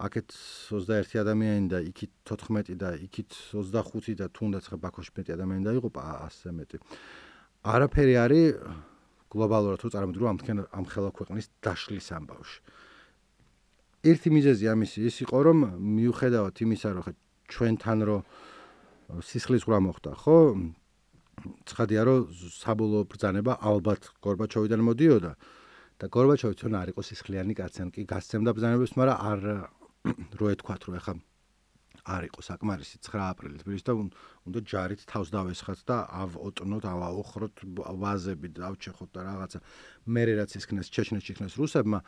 [0.03, 0.27] აქეთ
[0.73, 6.01] 21 ადამიანი და იქით 14 და იქით 25 და თუნდაც ხა ბაქოში მეტი ადამიანი დაიღუპა,
[6.27, 6.77] ასე მეტი.
[7.63, 8.59] არაფერი არის
[9.31, 12.57] გლობალურად თუ წარმოვიდგინო ამ თქვენ ამ ხელა ქვეყნის დაშლის ამბავში.
[14.03, 17.05] ერთი მიზეზი ამისი ის იყო რომ მიუხედავად იმისა რომ
[17.47, 18.17] ჩვენთან რო
[19.23, 20.37] სისხლის ღრა მოხდა, ხო?
[21.63, 25.31] ცხადია რომ საბოლოო ბრძანება ალბათ გორბაჩოვიდან მოდიოდა
[26.03, 29.39] და გორბაჩოვი თვითონ არ იყო სისხლიანი კაცი, ან კი გასცემდა ბრძანებას, მაგრამ არ
[30.35, 31.13] რო ეთქვა რომ ეხა
[32.03, 33.93] არ იყო საკმარისი 9 აპრილის თბილისში და
[34.43, 37.55] უნდა ჯარით თავს დავესხათ და ავოტნოთ, ავაოხროთ
[38.03, 39.59] ვაზები და ავჩეხოთ და რაღაცა
[40.11, 41.99] მერე რაც ისქნეს ჩეჩნეთში იქნეს რუსებმა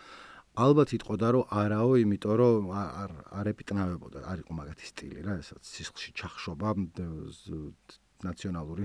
[0.56, 5.64] ალბათ იტყოდა რომ არაო, იმიტომ რომ არ არ ეპიტნავებოდა, არ იყო მაგათი სტილი რა, ესაც
[5.64, 6.70] სისხლში ჩახშობა
[8.24, 8.84] ნაციონალური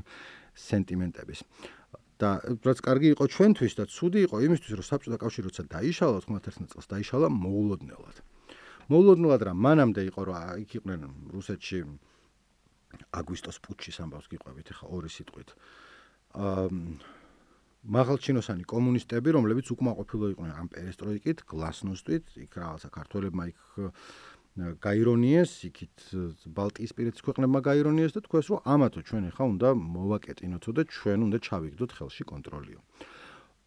[0.55, 1.41] სენტიმენტების.
[2.21, 6.69] და რაც კარგი იყო ჩვენთვის და ცუდი იყო იმისთვის, რომ საბჭოთა კავშირი როცა დაიშალა 91
[6.69, 8.17] წელს დაიშალა მოულოდნელად.
[8.91, 11.01] მოულოდნელად რა მანამდე იყო რომ იქ იყვნენ
[11.35, 11.79] რუსეთში
[13.21, 15.49] აგვისტოს პუჩის ამბავს გიყვებით ახლა ორი სიტყვით.
[16.35, 16.69] აა
[17.81, 23.61] მაღალჩინოსანი კომუნისტები, რომლებიც უკმაყოფილო იყვნენ ამ პერესტროიკით, გლასნოსტვით, იქ რაღაცა ქართველებმა იქ
[24.85, 25.97] გაირონიეს, იქით
[26.53, 31.91] ბალტიისპირეთის ქვეყნებმა გაირონიეს და თქვეს, რომ ამათო ჩვენ ახლა უნდა მოვაკეტინოთო და ჩვენ უნდა ჩავიგდოთ
[31.97, 32.81] ხელში კონტროლიო.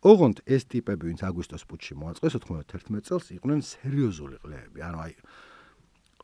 [0.04, 5.14] ოღონდ ეს ტიპები, ვინც აგვისტოს პუჩში მოაწყეს 91 წელს, იყვნენ სერიოზული ყლეები, ანუ აი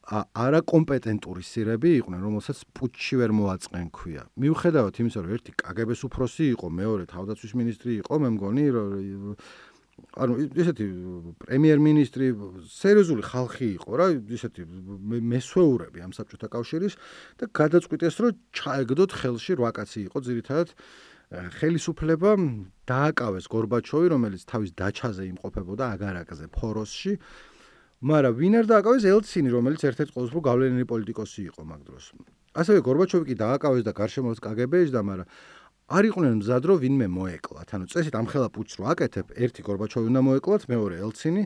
[0.09, 4.23] არაკომპეტენტური სირები იყვნენ, რომელსაც პუჩში ვერ მოაწყენ ქვია.
[4.41, 9.33] მიუხედავად იმისა, რომ ერთი კგბ-ს უფროსი იყო, მეორე თავდაცვის მინისტრი იყო, მე მგონი, რომ
[9.99, 10.85] ანუ ესეთი
[11.43, 12.27] პრემიერ-მინისტრი
[12.71, 14.63] სერიოზული ხალხი იყო რა, ესეთი
[15.29, 16.95] მესვეურები ამ საბჭოთა კავშირის
[17.37, 20.73] და გადაწყვიტეს, რომ ჩაეგდოთ ხელში რვა კაცი იყო ძირითადად
[21.32, 22.30] ხელისუფლება
[22.86, 27.12] დააკავეს გორბაჩოვი, რომელიც თავის დაჩაზე იმყოფებოდა აგარაკზე, ფოროსში.
[28.04, 32.04] მაგრამ ვინ არ დააკავეს ელცინი, რომელიც ერთ-ერთი ყოველდღიური გავლენიანი პოლიტიკოსი იყო მაგ დროს.
[32.54, 35.28] ასევე გორბაჩოვი კი დააკავეს და გარშემოს კგბ-ში და მაგრამ
[35.84, 37.68] არ იყვნენ მზად რომ ვინმე მოეკლათ.
[37.76, 41.42] ანუ წესით ამ ხელა პუჩს რო აკეთებ, ერთი გორბაჩოვი უნდა მოეკლათ, მეორე ელცინი,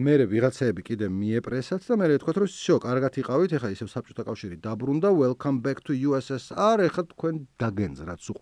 [0.00, 4.56] მერე ვიღაცეები კიდე მიეპრესათ და მერე თქვათ რომ всё, კარგად იყავით, ეხლა ისევ საბჭოთა კავშირი
[4.64, 8.40] დაბრუნდა, welcome back to USSR, ეხლა თქვენ დაგენძრათ სულ.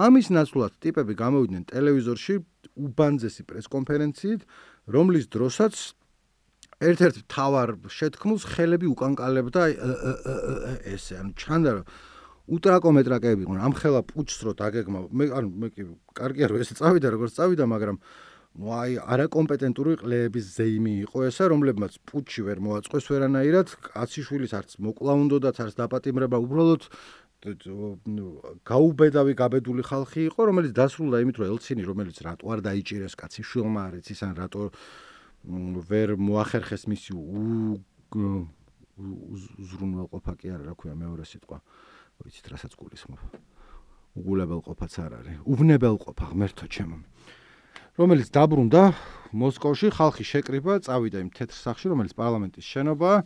[0.00, 2.34] ამის ნაცვლად ტიპები გამოვიდნენ ტელევიზორში
[2.80, 4.44] უბანძესი პრესკონფერენციით,
[4.96, 5.74] რომლის დროსაც
[6.80, 9.62] ერთ-ერთ თავარ შეთქმულს ხელები უკანკალებდა
[10.94, 11.84] ესე ანუ ჩანდა რომ
[12.56, 15.84] უტრაკომეტრაკები იყვნენ ამ ხელა პუჩს რო დაგეგმა მე ანუ მე კი
[16.16, 18.00] კარგია რომ ესე წავიდა როგორც წავიდა მაგრამ
[18.58, 23.68] ну აი არაკომპეტენტური ყლეების ზეიმი იყო ესა რომლებმაც პუჩი ვერ მოაწყვეს ვერანაირად.
[23.86, 26.36] კაციშვილის არც მოკლა უნდათ არც დაპატიმრება.
[26.42, 26.82] უბრალოდ
[27.40, 34.06] გაუბედავი გაბედული ხალხი იყო რომელიც დასრულდა იმით რომ ელცინი რომელიც რატო არ დაიჭირეს კაციშვილმა არც
[34.12, 34.68] ის ან რატო
[35.88, 37.16] ვერ მოახერხეს მისი
[39.00, 41.58] უზრუნველყოფა კი არა, რა ქვია მეორე სიტყვა.
[42.20, 43.20] ვიცით, რასაც გულისხმობ.
[44.20, 45.36] უგულებელყოფაც არ არის.
[45.48, 46.98] უვნებელყოფა ღმერთო ჩემო.
[47.96, 48.82] რომელიც დაბრუნდა
[49.32, 53.18] მოსკოვში, ხალხი შეკრიბა, წავიდა იმ თეთრ სახში, რომელიც პარლამენტის შენობაა.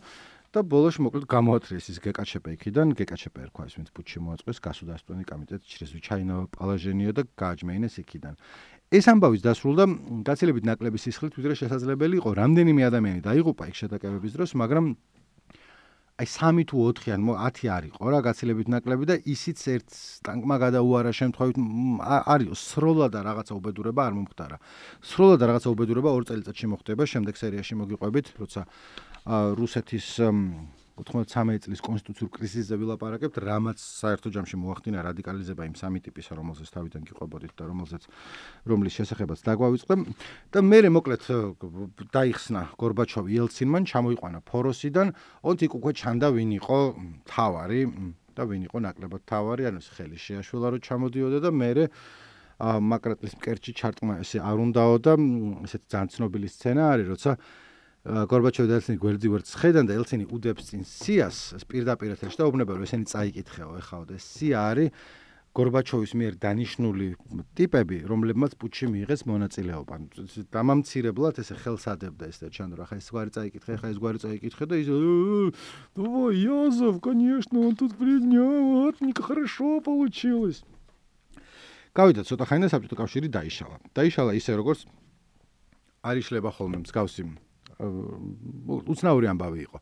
[0.55, 5.65] და ბოლოს მოკლედ გამოათრიეს ის გეკაჩეპე იქიდან, გეკაჩეპე ერქვა ის ვინც პუჩი მოაწყვეს გასუდასტვენი კომიტეტი
[5.75, 8.33] ჩრესვიჩაინა პალაჟენიო და გააჯმეინეს იქიდან.
[8.95, 9.83] ეს ამბავის დასრულდა
[10.23, 12.29] გაცილებით ნაკლები სისხლით, ვიდრე შესაძლებელი იყო.
[12.39, 14.85] რამდენიმე ადამიანი დაიღუპა იქ შეტაკებების დროს, მაგრამ
[16.15, 19.89] აი 3 თუ 4 ან 10 არისო რა გაცილებით ნაკლები და ისიც ერთ
[20.23, 21.57] ტანკმა გადაუარა შემთხვევით
[21.99, 24.57] არის სროლა და რაღაცა უბედურება არ მომხდარა.
[25.03, 28.61] სროლა და რაღაცა უბედურება 2 წელიწადში მოხდება, შემდეგ სერიაში მოგიყვებით, როცა
[29.25, 30.21] რუსეთის
[30.95, 37.03] 93 წლის კონსტიტუციურ კრიზისზე ვილაპარაკებთ, რამაც საერთო ჯამში მოახდინა რადიკალიზება იმ სამი ტიპისა, რომელზეც თავიდან
[37.09, 38.03] გიყვებოდით და რომელზეც
[38.63, 39.95] რომლის შესახებაც დაგვავიწყდა
[40.55, 41.23] და მე მოკლედ
[42.15, 45.07] დაიხსნა გორბაჩოვი ელცინმან, ჩამოიყვანა ფოროსიდან,
[45.43, 46.79] ონტი უკვე ჩანდა ვინ იყო
[47.27, 47.81] თავარი
[48.39, 51.71] და ვინ იყო ნაკლებად თავარი, ანუ ხელი შეაშველა რომ ჩამოდიოდა და მე
[52.55, 55.13] მაკრატლის მკერჩი ჩარტყმა ესე არ უნდაო და
[55.67, 57.31] ესეთ ძალიან ცნობილი სცენა არის, როცა
[58.04, 61.38] გორბაჩოვი და ელცინი გვერდზე ვერც ხედან და ელცინი უდებს წინ სიას
[61.68, 64.88] პირდაპირ ეთერში და უბნება რომ ესენი წაიკითხეო ეხაო და სია არის
[65.50, 67.06] გორბაჩოვის მიერ დანიშნული
[67.58, 69.96] ტიპები რომლებმაც პუჩი მიიღეს მონაწილეობა
[70.54, 74.64] დამამცირებლად ესე ხელს ადებდა ეს და ჩანდრო ახლა ეს გვარი წაიკითხე ახლა ეს გვარი წაიკითხე
[74.70, 80.62] და ის ой язов конечно он тут принял вот не хорошо получилось
[81.98, 84.86] გავიდა ცოტა ხანი და საბჭოთა კავშირი დაიშალა დაიშალა ისე როგორც
[86.06, 87.43] არიშლება ხოლმე მსგავსი
[87.79, 89.77] უცნაური ამბავი იყო.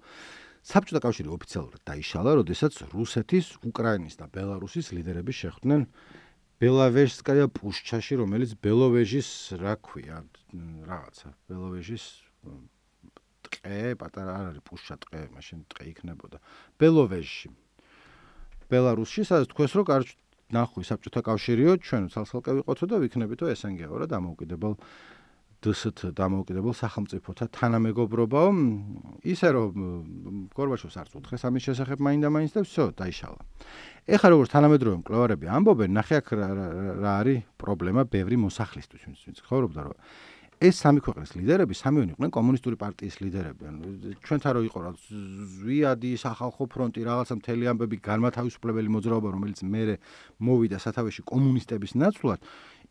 [0.63, 5.81] საბჭოთა კავშირი ოფიციალურად დაიშალა, როდესაც რუსეთის, უკრაინის და ბელარუსის ლიდერები შეხვდნენ
[6.63, 9.29] ბელავეჟსკაია პუშჩაში, რომელიც ბელოვეჟის
[9.59, 10.23] რა ქვია,
[10.87, 12.03] რაღაცა, ბელოვეჟის
[13.43, 16.37] ტყე, პატარა არ არის პუშჩა ტყე, მაშინ ტყე იქნებოდა.
[16.79, 17.49] ბელოვეჟში.
[18.71, 20.07] ბელარუსში, სადაც თქვენ რო კარჩ
[20.53, 24.73] ნახვი საბჭოთა კავშირიო, ჩვენ ცალ-ცალკე ვიყოთო და ვიქნებითო ესენგეო რა დამოუკიდებელ
[25.62, 28.50] დსთ დამოუკიდებელ სახელმწიფოთა თანამეგობრობაო
[29.26, 29.74] ისე რომ
[30.54, 33.42] გორბაჩოვს არც უთხრეს ამის შესახებ მაინდა მაინც და всё დაიშალა
[34.06, 39.98] ეხლა როგორც თანამედროვე მკვლევარები ამბობენ ნახე აქ რა არის პრობლემა ბევრი მოსახლისთვის ვინც ცხოვრობდა რომ
[40.58, 43.62] ეს სამი ქვეყნის ლიდერები სამივე იყვნენ კომუნისტური პარტიის ლიდერები.
[43.70, 49.82] ანუ ჩვენთან რო იყო რა ზვიადი სახალხო ფრონტი რაღაცა მთელი ამბები განმათავისუფლებელი მოძრაობა რომელიც მე
[50.42, 52.40] მოვიდა სათავეში კომუნისტების ნაცვლად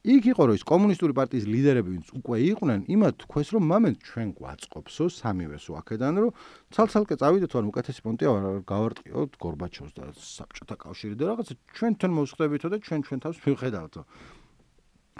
[0.02, 4.28] იქ იყო რომ ის კომუნისტური პარტიის ლიდერები ვინც უკვე იყვნენ იმათ თქვეს რომ მამენ ჩვენ
[4.34, 6.32] გვაწყობსო სამივესო აქედან რომ
[6.74, 8.32] ცალცალკე წავიდეთ ან უკეთესი პონტია
[8.66, 14.02] გავარტყიოთ გორბაჩოვს და საბჭოთა კავშირი და რაღაცა ჩვენ თან მოსხდებითო და ჩვენ ჩვენ თავს ვიხედავთო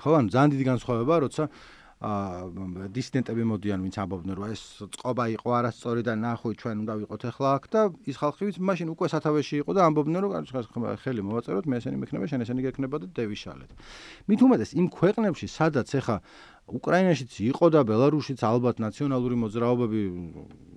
[0.03, 1.45] ხო ან ძალიან დიდი განსხვავება როცა
[2.03, 7.49] დისიდენტები მოდიან ვინც ამბობდნენ რომ ეს წყობა იყო არასწორი და ნახო ჩვენ უნდა ვიყოთ ახლა
[7.59, 7.81] აქ და
[8.11, 10.33] ის ხალხი ვინც მაშინ უკვე სათავეში იყო და ამბობდნენ რომ
[10.99, 13.71] ხელი მოვაწეროთ მე ესენი მექნება შენ ესენი გექნება და დევიშალეთ.
[14.27, 16.17] მით უმეტეს იმ ქვეყნებში სადაც ახლა
[16.71, 20.03] უკრაინაშიც იყო და ბელარუსშიც ალბათ ნაციონალური მოძრაობები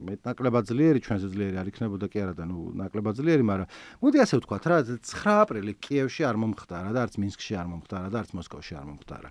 [0.10, 3.70] მეტნაკლებად ძლიერი ჩვენზე ძლიერი არ იქნებოდა კი არა და ნუ ნაკლებად ძლიერი მაგრამ
[4.02, 8.18] მოდი ასე ვთქვა რა 9 აპრილი კიევში არ მომხდარა და არც მინსკში არ მომხდარა და
[8.26, 9.30] არც მოსკოვში არ მომხდარა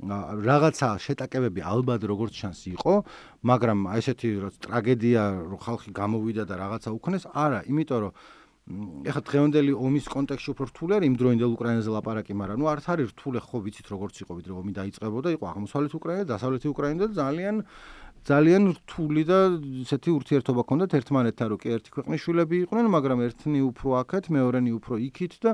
[0.00, 2.94] რაღაცა შეტაკებები ალბათ როგორც ჩანს იყო,
[3.44, 8.12] მაგრამ ესეთი რო ტრაგედია რო ხალხი გამოვიდა და რაღაცა უქნეს, არა, იმიტომ რომ
[9.10, 13.08] ეხლა დღევანდელი ომის კონტექსტში უფრო რთული არის იმ დროინდელ უკრაინაზე ლაპარაკი, მაგრამ ნუ არც არის
[13.12, 17.54] რთული, ხო ვიცით როგორც იყო ვიდრე ომი დაიწყებოდა, იყო აღმოსავლეთ უკრაინა, დასავლეთი უკრაინა და ძალიან
[18.28, 19.38] ძალიან რთული და
[19.84, 20.90] ესეთი ურთიერთობა ჰქონდათ.
[21.00, 25.50] ერთმანეთთან, რო კი ერთი ქვეყნის შვილები იყვნენ, მაგრამ ერთნი უფრო აქეთ, მეორენი უფრო იქით და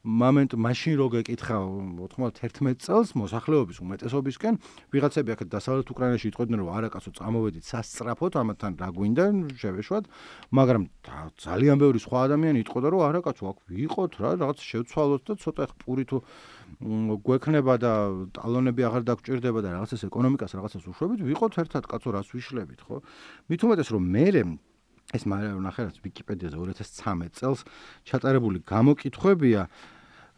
[0.00, 1.56] მომენტ მაშინ რო გეკითხა
[2.00, 4.54] 91 წელს მოსახლეობის უმეტესობისკენ
[4.96, 9.24] ვიღაცები აქეთ დასავლეთ უკრაინაში იტყვიდნენ რომ არაკაცო წამოვედით სასწრაფოდ ამათთან რა გვინდა
[9.60, 10.04] შევეშვათ.
[10.56, 10.82] მაგრამ
[11.36, 16.04] ძალიან ბევრი სხვა ადამიანი იტყოდა რომ არაკაცო აქ ვიყოთ რა რაღაც შევცვალოთ და ცოტა ხპური
[16.08, 16.16] თუ
[17.26, 17.92] გვექნება და
[18.36, 23.02] ტალონები აღარ დაგჭირდება და რაღაცას ეკონომიკას რაღაცას უშვებით ვიყოთ ერთად კაცო რას ვიშლებით ხო
[23.50, 24.26] მით უმეტეს რომ მე
[25.10, 27.60] ეს მაგრამ ნახე რაც ვიკიპედიაზე 2013 წელს
[28.06, 29.66] ჩატარებული გამოკითხვებია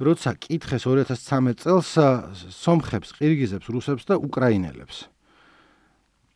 [0.01, 1.89] როცა კითხეს 2013 წელს
[2.57, 5.13] სომხებს, ყირგიზებს, რუსებს და უკრაინელებს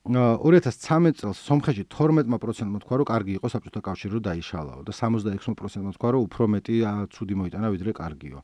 [0.07, 6.09] 2013 წელს სომხეთში 12%-მა თქვა რომ კარგი იყო საბჭოთა კავშირი რომ დაიშალაო და 66%-მა თქვა
[6.15, 6.77] რომ უფრო მეტი
[7.11, 8.39] ცუდი მოიტანა ვიდრე კარგიო.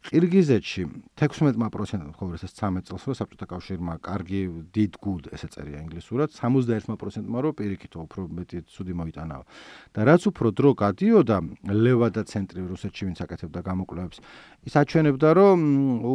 [0.00, 0.82] ყირგიზეთში
[1.20, 1.68] 16%-მა
[2.16, 4.40] ხო ეს 13 წელს რო საბჭოთა კავშირმა კარგი
[4.72, 9.44] did good ესე წერია ინგლისურად 61%-მა რო პირიქით უფრო მეტი ცუდი მოიტანაო
[9.92, 11.36] და რაც უფრო დრო გადიოდა
[11.68, 14.24] ლევადა ცენტრი რუსეთში ვინც აკეთებდა გამოკვლევებს
[14.72, 15.60] ის აჩვენებდა რომ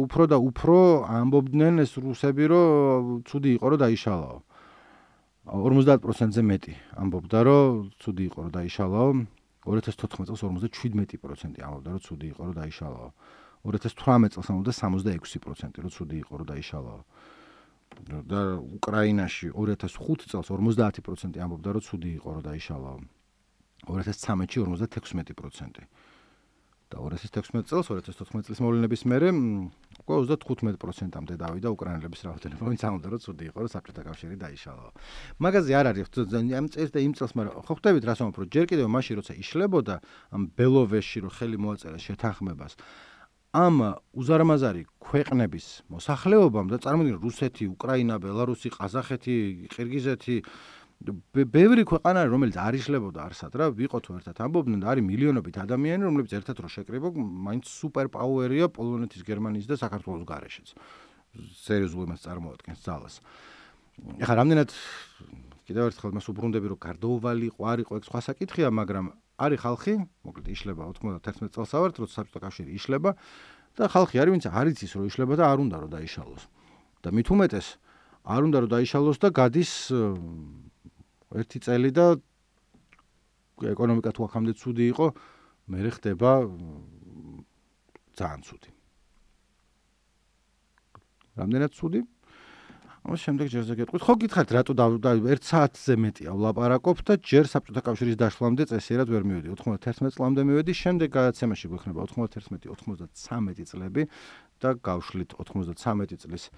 [0.02, 0.76] უფრო და უფრო
[1.06, 4.38] ამბობდნენ ეს რუსები რომ ცუდი იყო რომ დაიშალაო.
[5.46, 9.10] 50%-ზე მეტი ამბობდა რომ ცუდი იყო რომ დაიშალაო.
[9.66, 13.10] 2014 წელს 57% ამბობდა რომ ცუდი იყო რომ დაიშალაო
[13.66, 17.02] 2018 წელს ამბობდა 66% რომ ცუდი იყო რომ დაიშალაო.
[18.30, 18.40] და
[18.78, 22.98] უკრაინაში 2005 წელს 50% ამბობდა რომ ცუდი იყო რომ დაიშალაო.
[23.86, 25.86] 2013-ში 56%.
[26.86, 29.28] და 2016 წელს 2014 წლის მოვლენების მერე
[30.06, 34.90] უკვე 35%-ამდე დავიდა უკრაინელების რაოდენობა, ვინც ამბობდა რომ ცუდი იყო რომ საბჭოთა კავშირი დაიშალაო.
[35.42, 36.06] მაგაზე არ არის
[36.54, 39.32] ამ წელს და იმ წელს, მაგრამ ხო ხვდებით რას ვამბობ, რომ ჯერ კიდევ მაშინ როცა
[39.34, 39.94] იშლებოდა
[40.30, 42.72] ამ ბელოვეში რომ ხელი მოაწერა შეთანხმებას
[43.56, 43.76] ამ
[44.12, 49.36] უზარმაზარი ქვეყნების მოსახლეობამ და წარმოიდგინე რუსეთი, უკრაინა, ბელარუსი, ყაზახეთი,
[49.72, 50.36] ყირგიზეთი
[51.36, 56.02] ბევრი ქვეყანა რომელიც არ იშლებოდა არსად რა ვიყო თუ ერთად ამბობდნენ და არის მილიონობით ადამიანი
[56.08, 60.72] რომლებიც ერთად რო შეკრიბო მაინც სუპერ პაუერია პოლონეთის, გერმანიის და საქართველოს გარეშეც.
[61.68, 63.14] სერიოზულად მას წარმოადგენს ძალას.
[64.24, 64.70] ეხლა რამდენად
[65.68, 70.82] კიდევ ერთხელ მას უბრუნდები რომ გარდაუვალი ყვარიყო ეგ სხვა საკითხია მაგრამ არის ხალხი, მოკლედ იშლება
[70.96, 73.10] 91 წელს ავართ, როცა საბჭოთა კავშირი იშლება
[73.76, 76.44] და ხალხი არის, ვინც არ იცის რომ იშლება და არ უნდა რომ დაიშალოს.
[77.04, 77.66] და მით უმეტეს
[78.26, 79.72] არ უნდა რომ დაიშალოს და გადის
[81.36, 82.06] ერთი წელი და
[83.60, 85.06] ეკონომიკა თუ აქამდე ცუდი იყო,
[85.68, 86.30] მე ხდება
[88.16, 88.70] ძალიან ცუდი.
[91.36, 92.00] რამდენად ცუდი?
[93.06, 94.02] ამას შემდეგ ჯერზე გეტყვით.
[94.02, 99.22] ხო გითხარით რატო და 1 საათზე მეტია ვლაპარაკობ და ჯერ საბჭოთა კავშირის დაშლამდე წესიერად ვერ
[99.22, 99.54] მივედი.
[99.54, 104.02] 91 წლამდე მივედი, შემდეგ გადაცემაში გვექნება 91-93 წლები
[104.58, 106.50] და გავშლით 93 წლის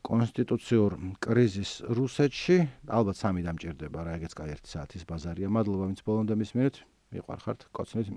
[0.00, 0.90] კონსტიტუციურ
[1.20, 2.56] კრიზის რუსეთში.
[2.88, 5.52] ალბათ სამი დამჭირდება რა, ეგეც კაი 1 საათის ბაზარია.
[5.52, 6.74] მადლობა ვინც ბოლომდე მისმენთ.
[7.12, 8.08] მიყვარხართ, კოცნით.